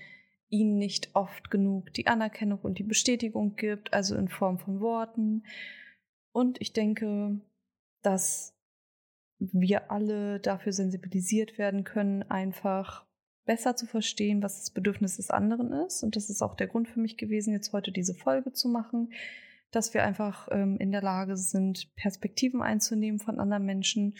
ihnen 0.49 0.79
nicht 0.79 1.11
oft 1.15 1.51
genug 1.51 1.93
die 1.95 2.07
Anerkennung 2.07 2.61
und 2.61 2.79
die 2.79 2.85
Bestätigung 2.85 3.57
gibt, 3.57 3.93
also 3.93 4.15
in 4.17 4.29
Form 4.29 4.59
von 4.59 4.81
Worten. 4.81 5.45
Und 6.33 6.61
ich 6.61 6.73
denke, 6.73 7.41
dass 8.03 8.57
wir 9.39 9.91
alle 9.91 10.39
dafür 10.39 10.73
sensibilisiert 10.73 11.59
werden 11.59 11.83
können, 11.83 12.23
einfach 12.23 13.05
besser 13.45 13.77
zu 13.77 13.87
verstehen, 13.87 14.43
was 14.43 14.59
das 14.59 14.71
Bedürfnis 14.71 15.17
des 15.17 15.31
anderen 15.31 15.73
ist. 15.73 16.03
Und 16.03 16.17
das 16.17 16.31
ist 16.31 16.43
auch 16.43 16.55
der 16.55 16.69
Grund 16.69 16.89
für 16.89 17.01
mich 17.01 17.17
gewesen, 17.17 17.53
jetzt 17.53 17.73
heute 17.73 17.93
diese 17.93 18.15
Folge 18.15 18.53
zu 18.53 18.69
machen, 18.69 19.13
dass 19.71 19.93
wir 19.93 20.05
einfach 20.05 20.49
ähm, 20.53 20.79
in 20.79 20.93
der 20.93 21.03
Lage 21.03 21.37
sind, 21.37 21.95
Perspektiven 21.97 22.63
einzunehmen 22.63 23.19
von 23.19 23.41
anderen 23.41 23.67
Menschen 23.67 24.15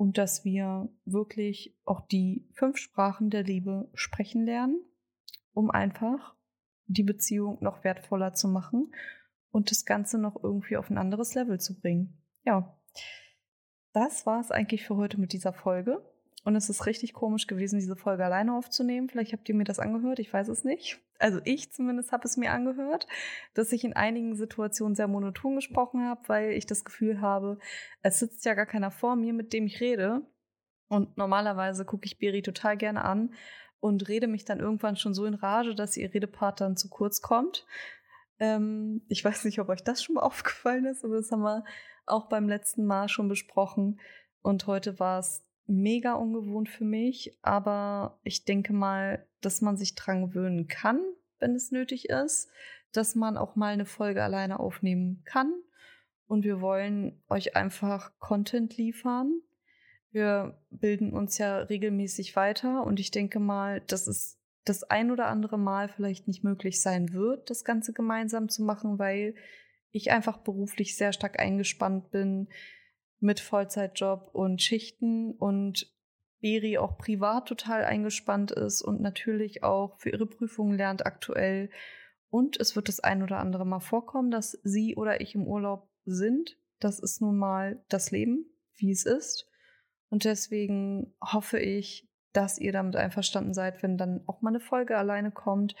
und 0.00 0.16
dass 0.16 0.46
wir 0.46 0.88
wirklich 1.04 1.76
auch 1.84 2.00
die 2.00 2.48
fünf 2.54 2.78
Sprachen 2.78 3.28
der 3.28 3.42
Liebe 3.42 3.90
sprechen 3.92 4.46
lernen, 4.46 4.82
um 5.52 5.70
einfach 5.70 6.34
die 6.86 7.02
Beziehung 7.02 7.58
noch 7.60 7.84
wertvoller 7.84 8.32
zu 8.32 8.48
machen 8.48 8.94
und 9.50 9.70
das 9.70 9.84
Ganze 9.84 10.16
noch 10.16 10.42
irgendwie 10.42 10.78
auf 10.78 10.88
ein 10.88 10.96
anderes 10.96 11.34
Level 11.34 11.60
zu 11.60 11.78
bringen. 11.78 12.18
Ja, 12.46 12.80
das 13.92 14.24
war 14.24 14.40
es 14.40 14.50
eigentlich 14.50 14.86
für 14.86 14.96
heute 14.96 15.20
mit 15.20 15.34
dieser 15.34 15.52
Folge. 15.52 16.02
Und 16.42 16.56
es 16.56 16.70
ist 16.70 16.86
richtig 16.86 17.12
komisch 17.12 17.46
gewesen, 17.46 17.78
diese 17.78 17.96
Folge 17.96 18.24
alleine 18.24 18.56
aufzunehmen. 18.56 19.08
Vielleicht 19.08 19.32
habt 19.32 19.48
ihr 19.48 19.54
mir 19.54 19.64
das 19.64 19.78
angehört, 19.78 20.18
ich 20.18 20.32
weiß 20.32 20.48
es 20.48 20.64
nicht. 20.64 20.98
Also 21.18 21.40
ich 21.44 21.70
zumindest 21.70 22.12
habe 22.12 22.24
es 22.24 22.38
mir 22.38 22.52
angehört, 22.52 23.06
dass 23.52 23.72
ich 23.72 23.84
in 23.84 23.92
einigen 23.92 24.34
Situationen 24.36 24.94
sehr 24.94 25.06
monoton 25.06 25.56
gesprochen 25.56 26.08
habe, 26.08 26.22
weil 26.28 26.52
ich 26.52 26.64
das 26.64 26.84
Gefühl 26.84 27.20
habe, 27.20 27.58
es 28.02 28.18
sitzt 28.18 28.46
ja 28.46 28.54
gar 28.54 28.64
keiner 28.64 28.90
vor 28.90 29.16
mir, 29.16 29.34
mit 29.34 29.52
dem 29.52 29.66
ich 29.66 29.80
rede. 29.80 30.22
Und 30.88 31.16
normalerweise 31.18 31.84
gucke 31.84 32.06
ich 32.06 32.18
Beri 32.18 32.42
total 32.42 32.76
gerne 32.76 33.04
an 33.04 33.34
und 33.80 34.08
rede 34.08 34.26
mich 34.26 34.44
dann 34.44 34.60
irgendwann 34.60 34.96
schon 34.96 35.14
so 35.14 35.26
in 35.26 35.34
Rage, 35.34 35.74
dass 35.74 35.96
ihr 35.96 36.12
Redepart 36.12 36.60
dann 36.60 36.76
zu 36.76 36.88
kurz 36.88 37.20
kommt. 37.20 37.66
Ähm, 38.38 39.02
ich 39.08 39.24
weiß 39.24 39.44
nicht, 39.44 39.60
ob 39.60 39.68
euch 39.68 39.84
das 39.84 40.02
schon 40.02 40.14
mal 40.14 40.22
aufgefallen 40.24 40.86
ist, 40.86 41.04
aber 41.04 41.16
das 41.16 41.30
haben 41.30 41.42
wir 41.42 41.64
auch 42.06 42.28
beim 42.28 42.48
letzten 42.48 42.86
Mal 42.86 43.08
schon 43.08 43.28
besprochen. 43.28 44.00
Und 44.42 44.66
heute 44.66 44.98
war 44.98 45.18
es 45.18 45.46
mega 45.70 46.14
ungewohnt 46.14 46.68
für 46.68 46.84
mich, 46.84 47.38
aber 47.42 48.18
ich 48.22 48.44
denke 48.44 48.72
mal, 48.72 49.26
dass 49.40 49.60
man 49.60 49.76
sich 49.76 49.94
dran 49.94 50.26
gewöhnen 50.26 50.68
kann, 50.68 51.00
wenn 51.38 51.54
es 51.54 51.70
nötig 51.70 52.08
ist, 52.08 52.50
dass 52.92 53.14
man 53.14 53.36
auch 53.36 53.56
mal 53.56 53.72
eine 53.72 53.86
Folge 53.86 54.22
alleine 54.22 54.60
aufnehmen 54.60 55.22
kann. 55.24 55.52
Und 56.26 56.44
wir 56.44 56.60
wollen 56.60 57.22
euch 57.28 57.56
einfach 57.56 58.12
Content 58.18 58.76
liefern. 58.76 59.40
Wir 60.12 60.58
bilden 60.70 61.12
uns 61.12 61.38
ja 61.38 61.58
regelmäßig 61.58 62.36
weiter 62.36 62.84
und 62.84 63.00
ich 63.00 63.10
denke 63.10 63.40
mal, 63.40 63.80
dass 63.82 64.06
es 64.06 64.38
das 64.64 64.82
ein 64.84 65.10
oder 65.10 65.26
andere 65.26 65.58
Mal 65.58 65.88
vielleicht 65.88 66.28
nicht 66.28 66.44
möglich 66.44 66.80
sein 66.80 67.12
wird, 67.12 67.48
das 67.48 67.64
Ganze 67.64 67.92
gemeinsam 67.92 68.48
zu 68.48 68.62
machen, 68.62 68.98
weil 68.98 69.34
ich 69.92 70.10
einfach 70.10 70.38
beruflich 70.38 70.96
sehr 70.96 71.12
stark 71.12 71.40
eingespannt 71.40 72.10
bin 72.10 72.48
mit 73.20 73.40
Vollzeitjob 73.40 74.30
und 74.32 74.60
Schichten 74.62 75.32
und 75.32 75.92
Beri 76.40 76.78
auch 76.78 76.96
privat 76.96 77.46
total 77.46 77.84
eingespannt 77.84 78.50
ist 78.50 78.80
und 78.82 79.00
natürlich 79.00 79.62
auch 79.62 79.98
für 79.98 80.10
ihre 80.10 80.26
Prüfungen 80.26 80.76
lernt 80.76 81.04
aktuell. 81.04 81.70
Und 82.30 82.58
es 82.58 82.76
wird 82.76 82.88
das 82.88 83.00
ein 83.00 83.22
oder 83.22 83.38
andere 83.38 83.66
Mal 83.66 83.80
vorkommen, 83.80 84.30
dass 84.30 84.52
sie 84.64 84.96
oder 84.96 85.20
ich 85.20 85.34
im 85.34 85.46
Urlaub 85.46 85.90
sind. 86.06 86.56
Das 86.78 86.98
ist 86.98 87.20
nun 87.20 87.36
mal 87.36 87.84
das 87.88 88.10
Leben, 88.10 88.46
wie 88.76 88.90
es 88.90 89.04
ist. 89.04 89.46
Und 90.08 90.24
deswegen 90.24 91.14
hoffe 91.20 91.58
ich, 91.58 92.08
dass 92.32 92.58
ihr 92.58 92.72
damit 92.72 92.96
einverstanden 92.96 93.52
seid, 93.52 93.82
wenn 93.82 93.98
dann 93.98 94.22
auch 94.26 94.40
mal 94.40 94.50
eine 94.50 94.60
Folge 94.60 94.96
alleine 94.96 95.30
kommt, 95.30 95.74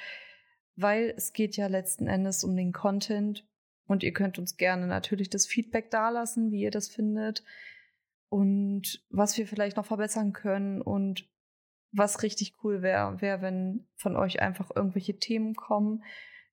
weil 0.76 1.14
es 1.16 1.32
geht 1.32 1.56
ja 1.56 1.68
letzten 1.68 2.06
Endes 2.06 2.44
um 2.44 2.56
den 2.56 2.72
Content 2.72 3.46
und 3.90 4.04
ihr 4.04 4.12
könnt 4.12 4.38
uns 4.38 4.56
gerne 4.56 4.86
natürlich 4.86 5.30
das 5.30 5.46
Feedback 5.46 5.90
dalassen, 5.90 6.52
wie 6.52 6.60
ihr 6.60 6.70
das 6.70 6.88
findet 6.88 7.42
und 8.28 9.04
was 9.10 9.36
wir 9.36 9.48
vielleicht 9.48 9.76
noch 9.76 9.86
verbessern 9.86 10.32
können 10.32 10.80
und 10.80 11.28
was 11.90 12.22
richtig 12.22 12.54
cool 12.62 12.82
wäre, 12.82 13.20
wäre, 13.20 13.42
wenn 13.42 13.88
von 13.96 14.14
euch 14.14 14.40
einfach 14.40 14.70
irgendwelche 14.72 15.18
Themen 15.18 15.56
kommen, 15.56 16.04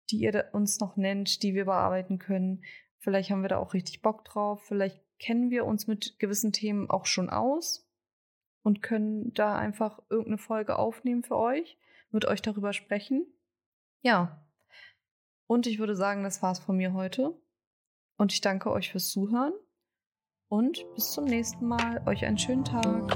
die 0.10 0.18
ihr 0.18 0.50
uns 0.54 0.80
noch 0.80 0.98
nennt, 0.98 1.44
die 1.44 1.54
wir 1.54 1.66
bearbeiten 1.66 2.18
können. 2.18 2.64
Vielleicht 2.98 3.30
haben 3.30 3.44
wir 3.44 3.50
da 3.50 3.60
auch 3.60 3.76
richtig 3.76 4.02
Bock 4.02 4.26
drauf. 4.26 4.64
Vielleicht 4.66 5.00
kennen 5.20 5.52
wir 5.52 5.66
uns 5.66 5.86
mit 5.86 6.18
gewissen 6.18 6.54
Themen 6.54 6.90
auch 6.90 7.06
schon 7.06 7.30
aus 7.30 7.88
und 8.64 8.82
können 8.82 9.32
da 9.36 9.56
einfach 9.56 10.00
irgendeine 10.10 10.40
Folge 10.40 10.80
aufnehmen 10.80 11.22
für 11.22 11.38
euch, 11.38 11.78
mit 12.10 12.26
euch 12.26 12.42
darüber 12.42 12.74
sprechen. 12.74 13.28
Ja, 14.02 14.44
und 15.48 15.66
ich 15.66 15.80
würde 15.80 15.96
sagen, 15.96 16.24
das 16.24 16.42
war's 16.42 16.60
von 16.60 16.78
mir 16.78 16.94
heute. 16.94 17.34
Und 18.18 18.34
ich 18.34 18.42
danke 18.42 18.72
euch 18.72 18.92
fürs 18.92 19.10
Zuhören. 19.10 19.54
Und 20.50 20.86
bis 20.96 21.12
zum 21.12 21.26
nächsten 21.26 21.68
Mal. 21.68 22.02
Euch 22.06 22.26
einen 22.26 22.38
schönen 22.38 22.64
Tag. 22.64 23.14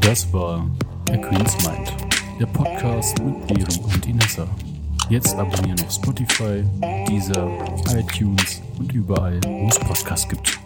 Das 0.00 0.32
war 0.32 0.70
A 1.10 1.16
Queen's 1.16 1.56
Mind, 1.66 1.92
der 2.38 2.46
Podcast 2.46 3.18
mit 3.22 3.46
Beri 3.46 3.64
und 3.82 4.06
Inessa. 4.06 4.46
Jetzt 5.08 5.34
abonnieren 5.34 5.80
auf 5.84 5.92
Spotify, 5.92 6.64
Deezer, 7.08 7.48
iTunes 7.96 8.62
und 8.78 8.92
überall, 8.92 9.40
wo 9.44 9.68
es 9.68 9.78
Podcasts 9.78 10.28
gibt. 10.28 10.65